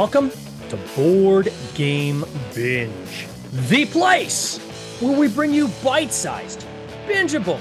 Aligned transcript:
Welcome 0.00 0.32
to 0.70 0.78
Board 0.96 1.52
Game 1.74 2.24
Binge, 2.54 3.28
the 3.68 3.84
place 3.84 4.56
where 4.98 5.14
we 5.14 5.28
bring 5.28 5.52
you 5.52 5.68
bite 5.84 6.10
sized, 6.10 6.64
bingeable 7.06 7.60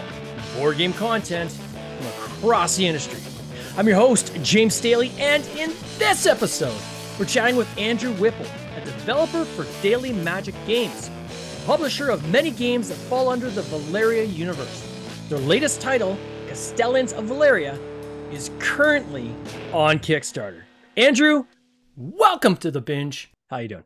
board 0.55 0.77
game 0.77 0.93
content 0.93 1.51
from 1.51 2.07
across 2.07 2.77
the 2.77 2.87
industry. 2.87 3.19
I'm 3.75 3.89
your 3.89 3.97
host, 3.97 4.33
James 4.41 4.73
Staley, 4.73 5.11
and 5.19 5.45
in 5.57 5.73
this 5.97 6.25
episode, 6.25 6.81
we're 7.19 7.25
chatting 7.25 7.57
with 7.57 7.67
Andrew 7.77 8.13
Whipple, 8.13 8.47
a 8.77 8.85
developer 8.85 9.43
for 9.43 9.67
Daily 9.83 10.13
Magic 10.13 10.55
Games, 10.65 11.11
publisher 11.65 12.09
of 12.09 12.25
many 12.29 12.51
games 12.51 12.87
that 12.87 12.95
fall 12.95 13.27
under 13.27 13.49
the 13.49 13.63
Valeria 13.63 14.23
universe. 14.23 14.87
Their 15.27 15.39
latest 15.39 15.81
title, 15.81 16.17
Castellans 16.47 17.11
of 17.11 17.25
Valeria, 17.25 17.77
is 18.31 18.49
currently 18.59 19.35
on 19.73 19.99
Kickstarter. 19.99 20.61
Andrew, 20.95 21.43
welcome 21.99 22.55
to 22.55 22.71
the 22.71 22.79
binge. 22.79 23.29
How 23.49 23.57
you 23.57 23.67
doing? 23.67 23.83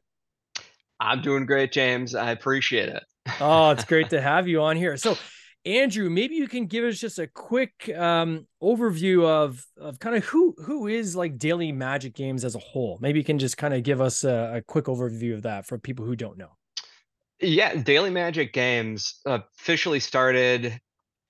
I'm 0.99 1.21
doing 1.21 1.47
great, 1.47 1.71
James. 1.71 2.13
I 2.13 2.31
appreciate 2.31 2.89
it. 2.89 3.03
oh, 3.41 3.71
it's 3.71 3.85
great 3.85 4.11
to 4.11 4.21
have 4.21 4.47
you 4.47 4.61
on 4.61 4.77
here. 4.77 4.95
So, 4.97 5.17
Andrew, 5.65 6.09
maybe 6.09 6.35
you 6.35 6.47
can 6.47 6.67
give 6.67 6.83
us 6.83 6.99
just 6.99 7.17
a 7.17 7.25
quick 7.25 7.89
um, 7.97 8.45
overview 8.61 9.25
of 9.25 9.65
of 9.77 9.97
kind 9.99 10.15
of 10.15 10.23
who 10.25 10.53
who 10.63 10.87
is 10.87 11.15
like 11.15 11.39
Daily 11.39 11.71
Magic 11.71 12.13
Games 12.13 12.45
as 12.45 12.53
a 12.53 12.59
whole. 12.59 12.99
Maybe 13.01 13.19
you 13.19 13.25
can 13.25 13.39
just 13.39 13.57
kind 13.57 13.73
of 13.73 13.81
give 13.81 13.99
us 13.99 14.23
a, 14.23 14.57
a 14.57 14.61
quick 14.61 14.85
overview 14.85 15.33
of 15.33 15.41
that 15.43 15.65
for 15.65 15.79
people 15.79 16.05
who 16.05 16.15
don't 16.15 16.37
know. 16.37 16.51
Yeah, 17.39 17.75
Daily 17.75 18.11
Magic 18.11 18.53
Games 18.53 19.19
officially 19.25 19.99
started 19.99 20.79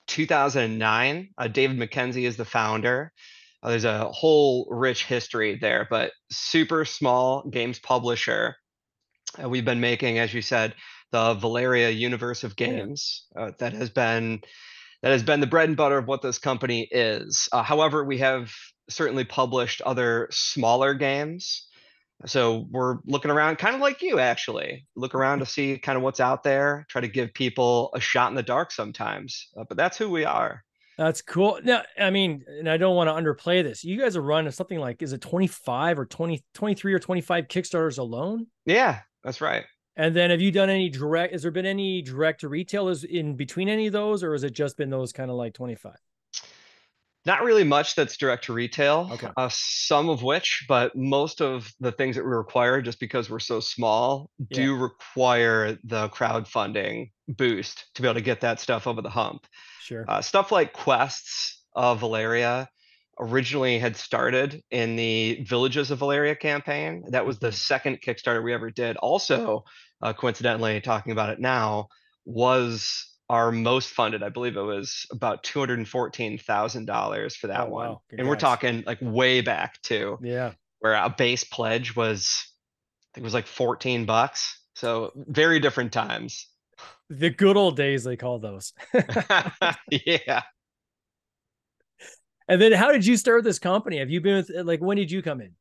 2009. 0.08 1.30
Uh, 1.38 1.48
David 1.48 1.78
McKenzie 1.78 2.28
is 2.28 2.36
the 2.36 2.46
founder. 2.46 3.14
Uh, 3.64 3.70
there's 3.70 3.86
a 3.86 4.10
whole 4.10 4.68
rich 4.70 5.06
history 5.06 5.58
there, 5.60 5.88
but 5.90 6.12
super 6.30 6.84
small 6.84 7.48
games 7.50 7.80
publisher. 7.80 8.58
Uh, 9.42 9.48
we've 9.48 9.66
been 9.66 9.80
making, 9.80 10.20
as 10.20 10.34
you 10.34 10.42
said, 10.42 10.76
the 11.12 11.34
Valeria 11.36 11.90
universe 11.90 12.44
of 12.44 12.58
games. 12.58 13.26
Uh, 13.36 13.52
that 13.60 13.74
has 13.74 13.90
been 13.90 14.42
that 15.02 15.12
has 15.12 15.24
been 15.24 15.40
the 15.40 15.48
bread 15.48 15.70
and 15.70 15.78
butter 15.78 15.98
of 15.98 16.08
what 16.08 16.22
this 16.22 16.40
company 16.40 16.88
is. 16.92 17.48
Uh, 17.52 17.64
however, 17.64 18.04
we 18.04 18.20
have 18.20 18.54
certainly 18.90 19.24
published 19.24 19.82
other 19.82 20.28
smaller 20.32 20.94
games. 20.94 21.68
So 22.26 22.68
we're 22.72 22.98
looking 23.06 23.32
around, 23.32 23.58
kind 23.58 23.76
of 23.76 23.82
like 23.82 24.02
you, 24.02 24.20
actually. 24.20 24.86
Look 24.96 25.14
around 25.14 25.40
to 25.40 25.46
see 25.48 25.78
kind 25.78 25.98
of 25.98 26.04
what's 26.04 26.20
out 26.20 26.44
there. 26.44 26.86
Try 26.90 27.02
to 27.02 27.08
give 27.08 27.34
people 27.34 27.92
a 27.94 28.00
shot 28.00 28.30
in 28.30 28.36
the 28.36 28.44
dark 28.44 28.72
sometimes. 28.72 29.50
Uh, 29.58 29.64
but 29.68 29.78
that's 29.78 29.98
who 29.98 30.10
we 30.10 30.26
are. 30.26 30.64
That's 30.98 31.22
cool. 31.22 31.60
Now, 31.64 31.84
I 32.00 32.10
mean, 32.10 32.44
and 32.48 32.70
I 32.70 32.78
don't 32.78 32.96
want 32.96 33.10
to 33.10 33.14
underplay 33.14 33.64
this. 33.64 33.84
You 33.84 34.00
guys 34.00 34.16
are 34.16 34.22
running 34.22 34.52
something 34.52 34.80
like, 34.80 35.02
is 35.02 35.14
it 35.14 35.22
25 35.22 36.00
or 36.00 36.06
20, 36.06 36.44
23 36.54 36.94
or 36.94 37.00
25 37.00 37.48
Kickstarters 37.48 37.98
alone? 37.98 38.48
Yeah, 38.66 39.00
that's 39.24 39.42
right. 39.42 39.66
And 39.96 40.16
then 40.16 40.30
have 40.30 40.42
you 40.42 40.52
done 40.52 40.70
any 40.70 40.90
direct, 40.90 41.34
has 41.34 41.44
there 41.44 41.52
been 41.52 41.66
any 41.66 42.02
direct 42.02 42.42
to 42.42 42.50
retailers 42.50 43.04
in 43.04 43.36
between 43.36 43.70
any 43.70 43.88
of 43.88 43.94
those, 43.94 44.24
or 44.24 44.34
has 44.34 44.44
it 44.44 44.54
just 44.54 44.78
been 44.78 44.90
those 44.90 45.14
kind 45.14 45.30
of 45.30 45.38
like 45.38 45.54
25? 45.54 45.96
Not 47.26 47.44
really 47.44 47.64
much 47.64 47.96
that's 47.96 48.18
direct 48.18 48.46
to 48.46 48.54
retail. 48.54 49.10
Okay. 49.14 49.30
Uh, 49.38 49.50
some 49.52 50.10
of 50.10 50.24
which, 50.24 50.66
but 50.68 50.94
most 50.96 51.42
of 51.42 51.72
the 51.80 51.92
things 51.92 52.16
that 52.18 52.24
we 52.26 52.32
require, 52.32 52.82
just 52.82 53.00
because 53.00 53.30
we're 53.30 53.40
so 53.40 53.60
small, 53.62 54.30
Yeah. 54.50 54.56
do 54.56 54.76
require 54.76 55.78
the 55.86 56.10
crowdfunding 56.10 57.12
boost 57.30 57.86
to 57.96 58.02
be 58.02 58.08
able 58.10 58.16
to 58.16 58.22
get 58.22 58.42
that 58.42 58.60
stuff 58.60 58.88
over 58.88 59.02
the 59.02 59.10
hump. 59.10 59.48
Sure. 59.82 60.04
Uh, 60.08 60.22
stuff 60.22 60.52
like 60.52 60.74
quests 60.74 61.64
of 61.76 62.00
Valeria 62.02 62.68
originally 63.20 63.80
had 63.80 63.96
started 63.96 64.62
in 64.72 64.96
the 64.96 65.44
Villages 65.48 65.92
of 65.92 66.00
Valeria 66.00 66.36
campaign. 66.36 67.04
That 67.10 67.26
was 67.26 67.40
the 67.40 67.50
Mhm. 67.50 67.54
second 67.54 68.02
Kickstarter 68.02 68.44
we 68.44 68.54
ever 68.54 68.70
did. 68.72 68.98
Also, 68.98 69.64
uh, 70.02 70.12
coincidentally, 70.14 70.82
talking 70.82 71.12
about 71.14 71.30
it 71.30 71.40
now, 71.40 71.88
was 72.26 73.13
our 73.34 73.52
most 73.52 73.90
funded. 73.90 74.22
I 74.22 74.30
believe 74.30 74.56
it 74.58 74.62
was 74.62 75.08
about 75.12 75.44
two 75.44 75.60
hundred 75.60 75.80
and 75.80 75.88
fourteen 75.90 76.38
thousand 76.38 76.86
dollars 76.86 77.36
for 77.36 77.48
that 77.48 77.62
Oh, 77.62 77.70
one, 77.70 77.90
wow. 77.90 78.02
and 78.16 78.28
we're 78.28 78.36
talking 78.36 78.84
like 78.86 79.00
way 79.02 79.42
back 79.42 79.82
too, 79.82 80.20
Yeah. 80.22 80.54
where 80.80 80.94
a 80.94 81.10
base 81.10 81.44
pledge 81.44 81.96
was, 81.96 82.46
I 82.46 83.16
think 83.16 83.24
it 83.24 83.26
was 83.26 83.34
like 83.34 83.48
fourteen 83.48 84.06
bucks. 84.06 84.60
So 84.76 85.12
very 85.16 85.60
different 85.60 85.92
times. 85.92 86.48
The 87.10 87.32
good 87.32 87.58
old 87.58 87.76
days, 87.76 88.04
they 88.04 88.16
call 88.18 88.38
those. 88.40 88.74
yeah. 89.90 90.44
and 92.48 92.62
then 92.62 92.72
how 92.72 92.92
did 92.92 93.06
you 93.06 93.18
start 93.18 93.44
this 93.44 93.58
company? 93.60 93.98
Have 93.98 94.10
you 94.12 94.22
been 94.22 94.36
with, 94.36 94.52
like, 94.66 94.80
when 94.82 94.98
did 94.98 95.10
you 95.12 95.22
come 95.24 95.42
in? 95.42 95.52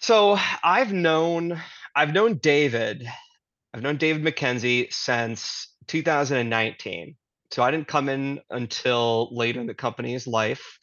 So 0.00 0.36
I've 0.64 0.92
known 0.92 1.60
I've 1.94 2.12
known 2.12 2.38
David. 2.38 3.06
I've 3.74 3.82
known 3.82 3.96
David 3.98 4.22
McKenzie 4.24 4.92
since 4.92 5.68
2019. 5.88 7.16
So 7.50 7.62
I 7.62 7.70
didn't 7.70 7.88
come 7.88 8.08
in 8.08 8.40
until 8.50 9.28
later 9.34 9.60
in 9.60 9.66
the 9.66 9.74
company's 9.74 10.26
life. 10.26 10.78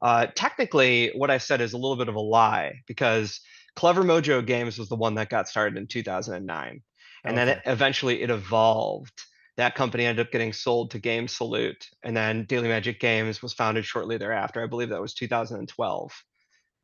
Uh, 0.00 0.26
technically, 0.34 1.12
what 1.14 1.30
I 1.30 1.38
said 1.38 1.60
is 1.60 1.72
a 1.72 1.78
little 1.78 1.96
bit 1.96 2.08
of 2.08 2.16
a 2.16 2.20
lie 2.20 2.82
because 2.86 3.40
Clever 3.76 4.02
Mojo 4.02 4.44
Games 4.44 4.78
was 4.78 4.88
the 4.88 4.96
one 4.96 5.14
that 5.14 5.30
got 5.30 5.48
started 5.48 5.78
in 5.78 5.86
2009, 5.86 6.82
and 7.24 7.36
then 7.38 7.48
it, 7.48 7.62
eventually 7.66 8.20
it 8.22 8.30
evolved. 8.30 9.12
That 9.56 9.74
company 9.74 10.04
ended 10.04 10.26
up 10.26 10.32
getting 10.32 10.52
sold 10.52 10.90
to 10.90 10.98
Game 10.98 11.28
Salute, 11.28 11.88
and 12.02 12.16
then 12.16 12.44
Daily 12.46 12.68
Magic 12.68 13.00
Games 13.00 13.40
was 13.42 13.52
founded 13.52 13.84
shortly 13.84 14.18
thereafter. 14.18 14.62
I 14.62 14.66
believe 14.66 14.88
that 14.90 15.00
was 15.00 15.14
2012 15.14 16.24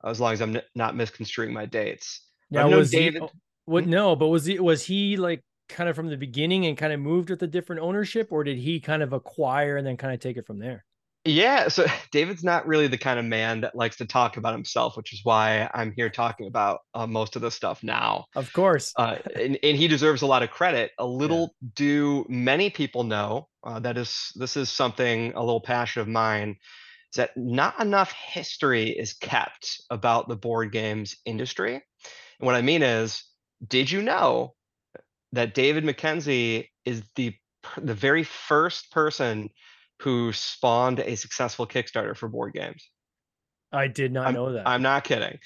as 0.05 0.21
long 0.21 0.33
as 0.33 0.41
I'm 0.41 0.57
n- 0.57 0.63
not 0.75 0.95
misconstruing 0.97 1.53
my 1.53 1.67
dates. 1.67 2.23
But 2.53 2.61
Now, 2.61 2.65
I've 2.67 2.71
known 2.71 2.79
was 2.79 2.91
David. 2.93 3.15
he, 3.23 3.29
oh, 3.29 3.31
what, 3.65 3.85
Hmm? 3.85 3.91
no, 3.91 4.17
but 4.17 4.29
was 4.29 4.45
he, 4.45 4.61
was 4.61 4.85
he 4.85 5.17
like 5.17 5.43
kind 5.69 5.89
of 5.89 5.97
from 5.97 6.09
the 6.09 6.17
beginning 6.17 6.67
and 6.67 6.77
kind 6.77 6.93
of 6.93 7.01
moved 7.01 7.31
with 7.31 7.43
a 7.43 7.47
different 7.47 7.83
ownership 7.83 8.33
or 8.33 8.45
did 8.45 8.59
he 8.59 8.81
kind 8.81 9.03
of 9.03 9.13
acquire 9.13 9.77
and 9.77 9.87
then 9.87 9.97
kind 9.97 10.15
of 10.15 10.21
take 10.21 10.37
it 10.37 10.47
from 10.47 10.59
there? 10.59 10.85
Yeah, 11.25 11.69
so 11.69 11.87
David's 12.13 12.45
not 12.45 12.67
really 12.67 12.87
the 12.87 12.99
kind 12.99 13.19
of 13.19 13.25
man 13.25 13.61
that 13.61 13.75
likes 13.75 13.97
to 13.97 14.07
talk 14.07 14.37
about 14.37 14.55
himself, 14.55 14.97
which 14.97 15.13
is 15.13 15.21
why 15.23 15.71
I'm 15.75 15.93
here 15.93 16.09
talking 16.09 16.47
about 16.47 16.81
uh, 16.95 17.07
most 17.07 17.37
of 17.37 17.43
the 17.43 17.51
stuff 17.51 17.83
now. 17.83 18.27
Of 18.35 18.53
course. 18.53 18.93
Uh, 18.97 19.17
and, 19.35 19.59
and 19.63 19.77
he 19.77 19.89
deserves 19.89 20.23
a 20.23 20.27
lot 20.27 20.43
of 20.43 20.51
credit. 20.51 20.93
A 20.99 21.07
little 21.07 21.55
do 21.75 22.25
many 22.29 22.71
people 22.71 23.05
know 23.05 23.49
uh, 23.65 23.81
that 23.81 23.99
is 23.99 24.33
this 24.37 24.57
is 24.57 24.71
something 24.71 25.33
a 25.35 25.41
little 25.41 25.61
passion 25.61 26.01
of 26.01 26.09
mine 26.09 26.57
is 27.13 27.17
that 27.17 27.31
not 27.37 27.81
enough 27.81 28.13
history 28.13 28.91
is 28.91 29.15
kept 29.15 29.83
about 29.91 30.29
the 30.29 30.37
board 30.37 30.73
games 30.73 31.17
industry. 31.25 31.75
And 31.75 32.47
what 32.47 32.55
I 32.55 32.63
mean 32.63 32.83
is, 32.83 33.25
did 33.67 33.91
you 33.91 34.03
know 34.03 34.55
that 35.33 35.55
David 35.55 35.85
McKenzie 35.85 36.69
is 36.85 37.03
the 37.17 37.35
the 37.77 37.95
very 37.95 38.23
first 38.23 38.91
person 38.93 39.51
who 40.01 40.33
spawned 40.33 41.01
a 41.01 41.17
successful 41.17 41.67
Kickstarter 41.67 42.17
for 42.17 42.29
board 42.29 42.55
games? 42.55 42.89
I 43.73 43.89
did 43.89 44.13
not 44.13 44.29
I'm, 44.29 44.35
know 44.35 44.53
that. 44.53 44.67
I'm 44.67 44.81
not 44.81 45.05
kidding. 45.05 45.39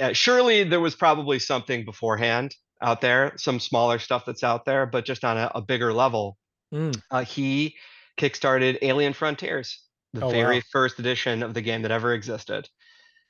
Uh, 0.00 0.12
surely 0.12 0.64
there 0.64 0.80
was 0.80 0.94
probably 0.94 1.38
something 1.38 1.84
beforehand 1.84 2.54
out 2.80 3.00
there, 3.00 3.32
some 3.36 3.60
smaller 3.60 3.98
stuff 3.98 4.24
that's 4.24 4.44
out 4.44 4.64
there, 4.64 4.86
but 4.86 5.04
just 5.04 5.24
on 5.24 5.36
a, 5.36 5.50
a 5.54 5.60
bigger 5.60 5.92
level. 5.92 6.38
Mm, 6.72 6.98
Uh, 7.10 7.24
he 7.24 7.76
kickstarted 8.18 8.78
Alien 8.80 9.12
Frontiers, 9.12 9.82
the 10.14 10.24
Oh, 10.24 10.30
very 10.30 10.56
wow. 10.56 10.62
first 10.72 10.98
edition 10.98 11.42
of 11.42 11.52
the 11.52 11.60
game 11.60 11.82
that 11.82 11.90
ever 11.90 12.14
existed. 12.14 12.68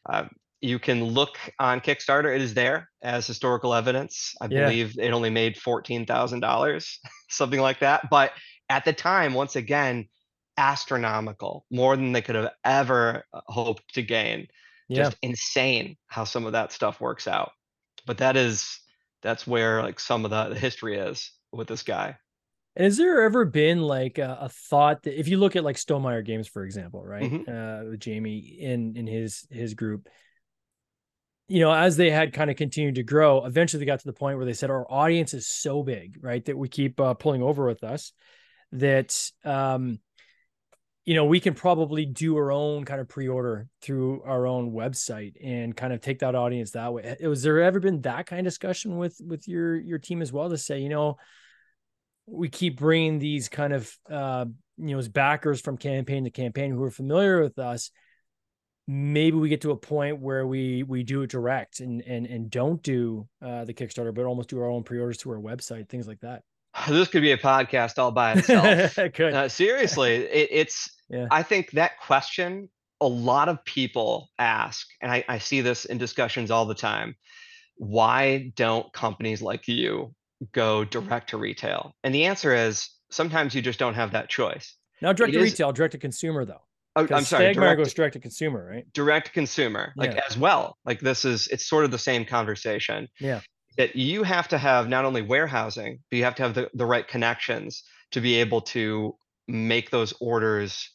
Uh, 0.09 0.25
you 0.66 0.78
can 0.78 1.04
look 1.04 1.38
on 1.59 1.81
Kickstarter; 1.81 2.34
it 2.34 2.43
is 2.43 2.54
there 2.54 2.88
as 3.03 3.27
historical 3.27 3.75
evidence. 3.75 4.34
I 4.41 4.47
Yeah. 4.49 4.69
believe 4.69 4.99
it 4.99 5.12
only 5.12 5.31
made 5.31 5.56
fourteen 5.59 6.06
thousand 6.06 6.41
dollars, 6.41 6.99
something 7.31 7.60
like 7.60 7.81
that. 7.81 8.09
But 8.10 8.32
at 8.69 8.84
the 8.84 8.93
time, 8.93 9.34
once 9.34 9.57
again, 9.57 10.09
astronomical, 10.57 11.66
more 11.71 11.97
than 11.97 12.13
they 12.13 12.22
could 12.22 12.34
have 12.36 12.53
ever 12.65 13.24
uh, 13.33 13.41
hoped 13.47 13.95
to 13.95 14.03
gain 14.03 14.48
yeah. 14.89 15.10
just 15.10 15.16
insane 15.22 15.97
how 16.09 16.24
some 16.24 16.47
of 16.47 16.53
that 16.53 16.72
stuff 16.72 17.01
works 17.01 17.28
out. 17.28 17.53
But 18.07 18.18
that 18.18 18.36
is 18.36 18.80
that's 19.22 19.47
where 19.47 19.83
like 19.83 20.01
some 20.01 20.24
of 20.24 20.30
the, 20.30 20.51
the 20.51 20.59
history 20.59 20.97
is 20.97 21.33
with 21.53 21.68
this 21.68 21.83
guy. 21.83 22.16
And 22.74 22.84
has 22.84 22.98
there 22.98 23.22
ever 23.22 23.45
been 23.47 23.80
like 23.80 24.18
a, 24.18 24.39
a 24.42 24.48
thought 24.51 25.03
that 25.04 25.18
if 25.18 25.28
you 25.28 25.39
look 25.39 25.57
at 25.57 25.65
like 25.65 25.77
Stonemaier 25.77 26.24
Games, 26.24 26.47
for 26.47 26.65
example, 26.65 27.03
right? 27.03 27.33
Mhm. 27.33 27.48
Uh, 27.48 27.91
with 27.91 28.01
Jamie 28.01 28.39
in 28.39 28.97
in 28.97 29.07
his 29.07 29.47
his 29.51 29.74
group, 29.74 30.09
you 31.48 31.60
know, 31.60 31.72
as 31.72 31.97
they 31.97 32.10
had 32.10 32.33
kind 32.33 32.51
of 32.51 32.57
continued 32.57 32.97
to 32.97 33.03
grow, 33.03 33.45
eventually 33.45 33.81
they 33.81 33.87
got 33.87 34.01
to 34.01 34.07
the 34.07 34.13
point 34.13 34.37
where 34.37 34.47
they 34.47 34.53
said 34.53 34.71
our 34.71 34.91
audience 34.91 35.33
is 35.33 35.47
so 35.47 35.83
big, 35.83 36.19
right, 36.21 36.45
that 36.45 36.59
we 36.59 36.69
keep 36.69 37.01
uh, 37.01 37.15
pulling 37.15 37.43
over 37.43 37.66
with 37.66 37.84
us, 37.84 38.13
that 38.72 39.16
um, 39.45 40.01
you 41.04 41.15
know, 41.15 41.25
we 41.25 41.39
can 41.39 41.54
probably 41.54 42.04
do 42.04 42.37
our 42.37 42.51
own 42.51 42.84
kind 42.84 43.01
of 43.01 43.09
pre-order 43.09 43.69
through 43.81 44.22
our 44.25 44.45
own 44.45 44.72
website 44.72 45.34
and 45.43 45.77
kind 45.77 45.93
of 45.93 46.01
take 46.01 46.19
that 46.19 46.34
audience 46.34 46.72
that 46.72 46.93
way. 46.93 47.16
Was 47.22 47.45
there 47.45 47.63
ever 47.63 47.78
been 47.78 48.01
that 48.01 48.27
kind 48.27 48.41
of 48.41 48.45
discussion 48.45 48.97
with 48.97 49.16
with 49.25 49.47
your 49.47 49.77
your 49.77 49.99
team 49.99 50.21
as 50.21 50.33
well 50.33 50.51
to 50.51 50.59
say, 50.59 50.81
you 50.81 50.89
know, 50.89 51.16
we 52.27 52.49
keep 52.49 52.78
bringing 52.78 53.21
these 53.21 53.49
kind 53.49 53.72
of 53.72 53.97
uh, 54.10 54.47
you 54.78 54.97
know 54.97 55.03
backers 55.13 55.60
from 55.60 55.77
campaign 55.77 56.25
to 56.25 56.31
campaign 56.31 56.72
who 56.72 56.83
are 56.83 56.91
familiar 56.91 57.41
with 57.41 57.57
us 57.60 57.92
maybe 58.88 59.36
we 59.36 59.48
get 59.48 59.60
to 59.62 59.71
a 59.72 59.77
point 59.77 60.21
where 60.21 60.47
we 60.47 60.83
we 60.83 61.03
do 61.03 61.22
it 61.22 61.30
direct 61.30 61.80
and 61.80 62.03
and 62.03 62.27
and 62.27 62.50
don't 62.50 62.83
do 62.83 63.28
uh, 63.42 63.65
the 63.65 63.74
Kickstarter, 63.74 64.15
but 64.15 64.24
almost 64.24 64.48
do 64.48 64.59
our 64.60 64.71
own 64.71 64.83
pre-orders 64.83 65.18
to 65.18 65.30
our 65.30 65.38
website, 65.41 65.88
things 65.88 66.06
like 66.06 66.21
that. 66.21 66.42
This 66.88 67.09
could 67.09 67.22
be 67.22 67.33
a 67.33 67.38
podcast 67.38 67.98
all 67.98 68.12
by 68.12 68.34
itself. 68.34 68.98
it 68.98 69.15
could. 69.15 69.34
Uh, 69.34 69.48
seriously, 69.48 70.15
it, 70.15 70.48
it's. 70.50 70.91
Yeah. 71.09 71.28
I 71.30 71.44
think 71.44 71.71
that 71.71 72.00
question 72.00 72.68
a 73.00 73.06
lot 73.06 73.48
of 73.48 73.65
people 73.65 74.28
ask, 74.41 74.89
and 75.00 75.12
I, 75.12 75.24
I 75.28 75.39
see 75.39 75.60
this 75.60 75.84
in 75.84 75.98
discussions 75.98 76.50
all 76.50 76.66
the 76.66 76.74
time. 76.74 77.15
Why 77.77 78.53
don't 78.56 78.92
companies 78.92 79.41
like 79.41 79.68
you 79.68 80.12
go 80.50 80.84
direct 80.84 81.30
to 81.30 81.36
retail? 81.36 81.94
And 82.03 82.12
the 82.12 82.24
answer 82.24 82.53
is 82.53 82.91
sometimes 83.12 83.54
you 83.54 83.62
just 83.62 83.78
don't 83.78 83.94
have 83.94 84.10
that 84.12 84.28
choice. 84.28 84.74
Now 85.00 85.12
direct 85.12 85.34
It 85.34 85.39
to 85.39 85.44
is- 85.44 85.53
retail, 85.53 85.71
direct 85.72 85.92
to 85.92 85.98
consumer 85.98 86.44
though. 86.44 86.62
Oh, 86.97 87.07
I'm 87.10 87.25
sorry, 87.25 87.45
Stegmaier 87.47 87.54
direct, 87.54 87.78
goes 87.78 87.95
direct 87.95 88.13
to 88.15 88.21
consumer, 88.21 88.66
right? 88.69 88.93
direct 88.93 89.27
to 89.27 89.33
consumer, 89.33 89.93
like 89.97 90.13
Yeah. 90.15 90.22
as 90.28 90.37
well. 90.37 90.78
Like 90.84 91.01
this 91.01 91.25
is 91.25 91.47
it's 91.48 91.69
sort 91.69 91.84
of 91.84 91.91
the 91.91 91.98
same 91.98 92.25
conversation. 92.25 93.09
Yeah. 93.21 93.41
That 93.77 93.95
you 93.95 94.22
have 94.22 94.48
to 94.48 94.59
have 94.59 94.89
not 94.89 95.04
only 95.04 95.21
warehousing, 95.21 95.98
but 96.10 96.16
you 96.16 96.25
have 96.25 96.34
to 96.37 96.43
have 96.43 96.54
the, 96.54 96.71
the 96.72 96.87
right 96.87 97.07
connections 97.07 97.83
to 98.13 98.22
be 98.22 98.37
able 98.37 98.63
to 98.63 99.15
make 99.47 99.91
those 99.91 100.15
orders 100.21 100.91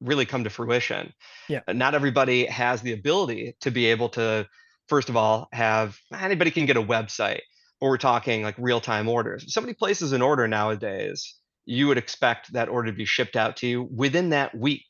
really 0.00 0.26
come 0.26 0.42
to 0.44 0.50
fruition. 0.50 1.12
Yeah. 1.48 1.60
Not 1.72 1.94
everybody 1.94 2.46
has 2.46 2.82
the 2.82 2.92
ability 2.92 3.56
to 3.60 3.70
be 3.70 3.86
able 3.86 4.08
to, 4.10 4.46
first 4.88 5.08
of 5.08 5.16
all, 5.16 5.48
have 5.52 5.96
anybody 6.12 6.50
can 6.50 6.66
get 6.66 6.76
a 6.76 6.82
website, 6.82 7.40
but 7.80 7.86
we're 7.86 7.96
talking 7.96 8.42
like 8.42 8.56
real-time 8.58 9.08
orders. 9.08 9.44
If 9.44 9.52
somebody 9.52 9.74
places 9.74 10.12
an 10.12 10.20
order 10.20 10.48
nowadays, 10.48 11.36
you 11.64 11.86
would 11.86 11.98
expect 11.98 12.52
that 12.52 12.68
order 12.68 12.90
to 12.90 12.96
be 12.96 13.04
shipped 13.04 13.36
out 13.36 13.56
to 13.58 13.66
you 13.68 13.88
within 13.94 14.30
that 14.30 14.52
week. 14.56 14.84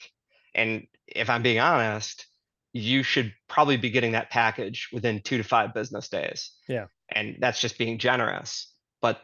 And 0.56 0.88
if 1.06 1.30
I'm 1.30 1.42
being 1.42 1.60
honest, 1.60 2.26
you 2.72 3.02
should 3.02 3.32
probably 3.48 3.76
be 3.76 3.90
getting 3.90 4.12
that 4.12 4.30
package 4.30 4.88
within 4.92 5.20
two 5.22 5.38
to 5.38 5.44
five 5.44 5.72
business 5.72 6.08
days. 6.08 6.50
Yeah. 6.68 6.86
And 7.10 7.36
that's 7.38 7.60
just 7.60 7.78
being 7.78 7.98
generous. 7.98 8.72
But 9.00 9.20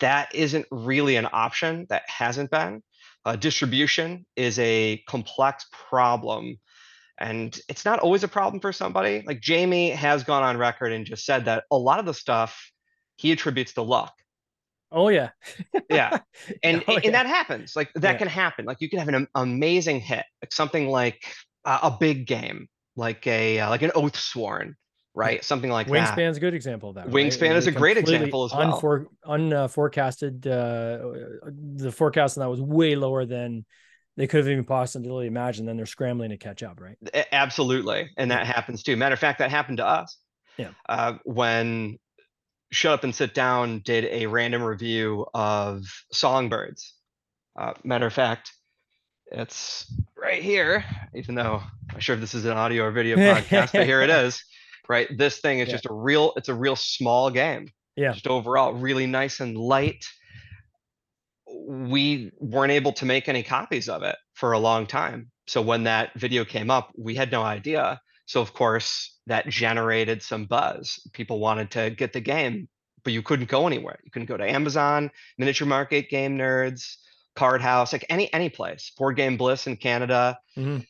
that 0.00 0.34
isn't 0.34 0.66
really 0.70 1.16
an 1.16 1.28
option. 1.32 1.86
That 1.88 2.02
hasn't 2.08 2.50
been. 2.50 2.82
Uh, 3.24 3.36
distribution 3.36 4.26
is 4.36 4.58
a 4.58 5.02
complex 5.08 5.66
problem. 5.72 6.58
And 7.18 7.58
it's 7.68 7.84
not 7.84 8.00
always 8.00 8.22
a 8.22 8.28
problem 8.28 8.60
for 8.60 8.72
somebody. 8.72 9.22
Like 9.26 9.40
Jamie 9.40 9.90
has 9.90 10.24
gone 10.24 10.42
on 10.42 10.58
record 10.58 10.92
and 10.92 11.06
just 11.06 11.24
said 11.24 11.46
that 11.46 11.64
a 11.70 11.76
lot 11.76 12.00
of 12.00 12.06
the 12.06 12.14
stuff 12.14 12.70
he 13.16 13.32
attributes 13.32 13.74
to 13.74 13.82
luck. 13.82 14.14
Oh 14.94 15.08
yeah. 15.08 15.30
Yeah. 15.90 16.18
And, 16.62 16.84
Oh, 16.88 16.94
and 16.94 17.04
yeah. 17.04 17.10
that 17.10 17.26
happens. 17.26 17.74
Like 17.76 17.90
that 17.96 18.12
Yeah. 18.12 18.18
can 18.18 18.28
happen. 18.28 18.64
Like 18.64 18.80
you 18.80 18.88
can 18.88 18.98
have 19.00 19.08
an 19.08 19.26
amazing 19.34 20.00
hit, 20.00 20.24
like 20.42 20.52
something 20.52 20.88
like 20.88 21.22
uh, 21.64 21.80
a 21.82 21.90
big 21.90 22.26
game, 22.26 22.68
like 22.96 23.26
a 23.26 23.58
uh, 23.60 23.68
like 23.70 23.82
an 23.82 23.90
Oath 23.94 24.16
Sworn, 24.16 24.76
right? 25.14 25.44
Something 25.44 25.70
like 25.70 25.88
that. 25.88 26.16
Wingspan's 26.16 26.36
a 26.36 26.40
good 26.40 26.54
example 26.54 26.90
of 26.90 26.94
that. 26.96 27.08
Wingspan 27.08 27.54
is 27.56 27.66
a 27.66 27.72
great 27.72 27.96
example 27.96 28.44
as 28.44 28.52
well. 28.54 28.80
Unfor- 28.80 29.06
unforecasted. 29.26 30.46
Uh, 30.46 30.98
the 31.76 31.92
forecast 31.92 32.38
on 32.38 32.42
that 32.42 32.48
was 32.50 32.60
way 32.60 32.94
lower 32.96 33.24
than 33.26 33.64
they 34.16 34.26
could 34.26 34.38
have 34.38 34.48
even 34.48 34.64
possibly 34.64 35.26
imagined. 35.26 35.66
Then 35.68 35.76
they're 35.76 35.86
scrambling 35.86 36.30
to 36.30 36.36
catch 36.36 36.62
up, 36.62 36.80
right? 36.80 36.96
Absolutely. 37.32 38.10
And 38.16 38.30
that 38.30 38.46
happens 38.46 38.82
too. 38.82 38.96
Matter 38.96 39.14
of 39.14 39.18
fact, 39.18 39.40
that 39.40 39.50
happened 39.50 39.78
to 39.78 39.86
us. 39.86 40.16
Yeah. 40.56 40.70
Uh, 40.88 41.14
when 41.24 41.98
Shut 42.72 42.92
Up 42.92 43.04
and 43.04 43.14
Sit 43.14 43.34
Down 43.34 43.80
did 43.84 44.04
a 44.06 44.26
random 44.26 44.62
review 44.62 45.26
of 45.34 45.84
Songbirds. 46.12 46.94
Uh, 47.58 47.74
matter 47.84 48.06
of 48.06 48.12
fact, 48.12 48.52
it's 49.30 49.92
right 50.16 50.42
here, 50.42 50.84
even 51.14 51.34
though 51.34 51.62
I'm 51.92 52.00
sure 52.00 52.14
if 52.14 52.20
this 52.20 52.34
is 52.34 52.44
an 52.44 52.56
audio 52.56 52.84
or 52.84 52.90
video 52.90 53.16
podcast, 53.16 53.72
but 53.72 53.86
here 53.86 54.02
it 54.02 54.10
is. 54.26 54.42
Right. 54.88 55.08
This 55.16 55.38
thing 55.40 55.60
is 55.60 55.68
Yeah. 55.68 55.74
just 55.74 55.86
a 55.86 55.92
real, 55.94 56.32
it's 56.36 56.48
a 56.48 56.54
real 56.54 56.76
small 56.76 57.30
game. 57.30 57.68
Yeah. 57.96 58.12
Just 58.12 58.26
overall, 58.26 58.72
really 58.74 59.06
nice 59.06 59.40
and 59.40 59.56
light. 59.56 60.04
We 61.46 62.32
weren't 62.38 62.72
able 62.72 62.92
to 62.94 63.06
make 63.06 63.28
any 63.28 63.42
copies 63.42 63.88
of 63.88 64.02
it 64.02 64.16
for 64.34 64.52
a 64.52 64.58
long 64.58 64.86
time. 64.86 65.30
So 65.46 65.62
when 65.62 65.84
that 65.84 66.10
video 66.18 66.44
came 66.44 66.70
up, 66.70 66.90
we 66.98 67.14
had 67.14 67.30
no 67.30 67.42
idea. 67.42 68.00
So 68.26 68.40
of 68.40 68.54
course, 68.54 69.18
that 69.26 69.48
generated 69.48 70.22
some 70.22 70.46
buzz. 70.46 71.00
People 71.12 71.38
wanted 71.40 71.70
to 71.72 71.90
get 71.90 72.12
the 72.12 72.20
game, 72.20 72.68
but 73.02 73.12
you 73.12 73.22
couldn't 73.22 73.48
go 73.48 73.66
anywhere. 73.66 73.98
You 74.04 74.10
couldn't 74.10 74.26
go 74.26 74.36
to 74.36 74.48
Amazon, 74.50 75.10
Miniature 75.38 75.66
Market, 75.66 76.08
Game 76.08 76.38
Nerds, 76.38 76.96
Card 77.36 77.60
House, 77.60 77.92
like 77.92 78.06
any 78.08 78.32
any 78.32 78.48
place. 78.48 78.92
Board 78.96 79.16
Game 79.16 79.36
Bliss 79.36 79.66
in 79.66 79.76
Canada. 79.76 80.38
Mhm. 80.56 80.86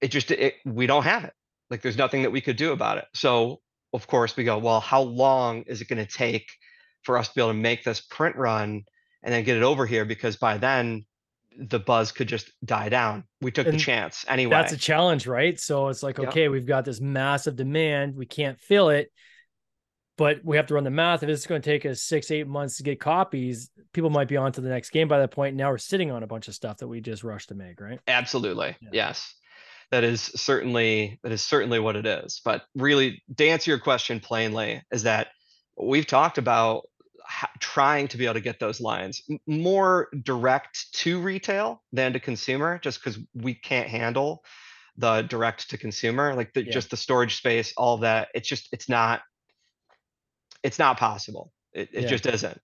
It 0.00 0.08
just 0.08 0.30
it, 0.30 0.54
we 0.64 0.86
don't 0.86 1.04
have 1.04 1.24
it. 1.24 1.32
Like 1.70 1.82
there's 1.82 1.96
nothing 1.96 2.22
that 2.22 2.30
we 2.30 2.40
could 2.40 2.56
do 2.56 2.72
about 2.72 2.98
it. 2.98 3.06
So 3.14 3.60
of 3.92 4.06
course 4.06 4.36
we 4.36 4.44
go, 4.44 4.58
well, 4.58 4.80
how 4.80 5.02
long 5.02 5.62
is 5.62 5.80
it 5.80 5.88
going 5.88 6.04
to 6.04 6.10
take 6.10 6.46
for 7.02 7.18
us 7.18 7.28
to 7.28 7.34
be 7.34 7.40
able 7.40 7.50
to 7.50 7.58
make 7.58 7.84
this 7.84 8.00
print 8.00 8.36
run 8.36 8.84
and 9.22 9.34
then 9.34 9.44
get 9.44 9.56
it 9.56 9.62
over 9.62 9.86
here? 9.86 10.04
Because 10.04 10.36
by 10.36 10.58
then 10.58 11.04
the 11.58 11.80
buzz 11.80 12.12
could 12.12 12.28
just 12.28 12.52
die 12.64 12.88
down. 12.88 13.24
We 13.40 13.50
took 13.50 13.66
the 13.66 13.76
chance 13.76 14.24
anyway. 14.28 14.50
That's 14.50 14.72
a 14.72 14.76
challenge, 14.76 15.26
right? 15.26 15.58
So 15.58 15.88
it's 15.88 16.02
like, 16.04 16.18
Yep. 16.18 16.28
okay, 16.28 16.48
we've 16.48 16.66
got 16.66 16.84
this 16.84 17.00
massive 17.00 17.56
demand. 17.56 18.14
We 18.14 18.26
can't 18.26 18.60
fill 18.60 18.90
it, 18.90 19.10
but 20.16 20.38
we 20.44 20.56
have 20.56 20.66
to 20.66 20.74
run 20.74 20.84
the 20.84 20.90
math. 20.90 21.24
If 21.24 21.28
it's 21.28 21.46
going 21.46 21.60
to 21.60 21.68
take 21.68 21.84
us 21.84 22.02
six, 22.02 22.30
eight 22.30 22.46
months 22.46 22.76
to 22.76 22.84
get 22.84 23.00
copies, 23.00 23.70
people 23.92 24.08
might 24.08 24.28
be 24.28 24.36
on 24.36 24.52
to 24.52 24.60
the 24.60 24.68
next 24.68 24.90
game 24.90 25.08
by 25.08 25.18
that 25.18 25.32
point. 25.32 25.56
Now 25.56 25.70
we're 25.70 25.78
sitting 25.78 26.12
on 26.12 26.22
a 26.22 26.28
bunch 26.28 26.46
of 26.46 26.54
stuff 26.54 26.78
that 26.78 26.86
we 26.88 27.00
just 27.00 27.24
rushed 27.24 27.48
to 27.48 27.56
make, 27.56 27.80
right? 27.80 27.98
Absolutely. 28.06 28.76
Yeah. 28.80 28.90
Yes. 28.92 29.34
That 29.90 30.04
is 30.04 30.20
certainly 30.20 31.18
that 31.22 31.32
is 31.32 31.42
certainly 31.42 31.80
what 31.80 31.96
it 31.96 32.06
is. 32.06 32.40
But 32.44 32.62
really 32.76 33.22
to 33.36 33.48
answer 33.48 33.70
your 33.70 33.80
question 33.80 34.20
plainly 34.20 34.82
is 34.92 35.04
that 35.04 35.28
we've 35.76 36.06
talked 36.06 36.38
about 36.38 36.84
ho- 37.28 37.48
trying 37.60 38.08
to 38.08 38.16
be 38.16 38.24
able 38.24 38.34
to 38.34 38.40
get 38.40 38.58
those 38.58 38.80
lines 38.80 39.22
more 39.46 40.08
direct 40.22 40.92
to 40.94 41.20
retail 41.20 41.82
than 41.92 42.12
to 42.14 42.20
consumer 42.20 42.78
just 42.82 43.02
cuz 43.02 43.18
we 43.34 43.54
can't 43.54 43.88
handle 43.88 44.42
the 44.96 45.22
direct 45.22 45.70
to 45.70 45.78
consumer 45.78 46.34
like 46.34 46.52
the, 46.54 46.64
Yeah. 46.64 46.72
just 46.72 46.90
the 46.90 46.96
storage 46.96 47.36
space 47.36 47.72
all 47.76 47.98
that 47.98 48.28
it's 48.34 48.48
just 48.48 48.68
it's 48.72 48.88
not 48.88 49.22
it's 50.62 50.78
not 50.78 50.98
possible 50.98 51.52
it, 51.72 51.90
it 51.92 52.02
Yeah. 52.04 52.08
just 52.08 52.26
isn't 52.26 52.60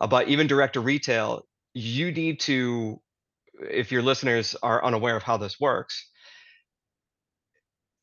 uh, 0.00 0.06
but 0.06 0.28
even 0.28 0.46
direct 0.46 0.74
to 0.74 0.80
retail 0.80 1.46
you 1.72 2.10
need 2.12 2.40
to 2.40 3.00
if 3.70 3.92
your 3.92 4.02
listeners 4.02 4.56
are 4.62 4.84
unaware 4.84 5.16
of 5.16 5.22
how 5.22 5.36
this 5.36 5.60
works 5.60 6.10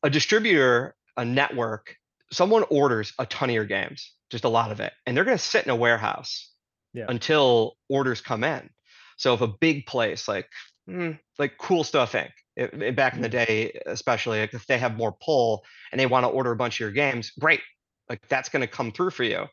a 0.02 0.10
distributor 0.10 0.96
a 1.16 1.24
network 1.24 1.96
someone 2.32 2.64
orders 2.70 3.12
a 3.18 3.26
ton 3.26 3.50
of 3.50 3.54
your 3.54 3.64
games 3.64 4.12
just 4.30 4.44
a 4.44 4.48
lot 4.48 4.70
of 4.72 4.80
it 4.80 4.92
and 5.06 5.16
they're 5.16 5.24
going 5.24 5.36
to 5.38 5.42
sit 5.42 5.64
in 5.64 5.70
a 5.70 5.76
warehouse 5.76 6.50
Yeah. 6.94 7.06
until 7.08 7.76
orders 7.88 8.20
come 8.20 8.44
in. 8.44 8.70
So 9.16 9.34
if 9.34 9.40
a 9.40 9.48
big 9.48 9.86
place 9.86 10.28
like 10.28 10.48
mm, 10.88 11.18
like 11.38 11.58
cool 11.58 11.84
stuff 11.84 12.12
inc 12.12 12.30
it- 12.56 12.74
it- 12.82 12.96
back 12.96 13.14
in 13.14 13.22
the 13.22 13.28
day 13.28 13.80
especially 13.86 14.40
like 14.40 14.54
if 14.54 14.66
they 14.66 14.78
have 14.78 14.96
more 14.96 15.12
pull 15.24 15.64
and 15.92 15.98
they 16.00 16.06
want 16.06 16.24
to 16.24 16.28
order 16.28 16.52
a 16.52 16.56
bunch 16.56 16.76
of 16.76 16.80
your 16.80 16.90
games 16.92 17.30
great 17.38 17.60
like 18.08 18.26
that's 18.28 18.48
going 18.48 18.60
to 18.62 18.66
come 18.66 18.90
through 18.92 19.10
for 19.10 19.24
you. 19.24 19.46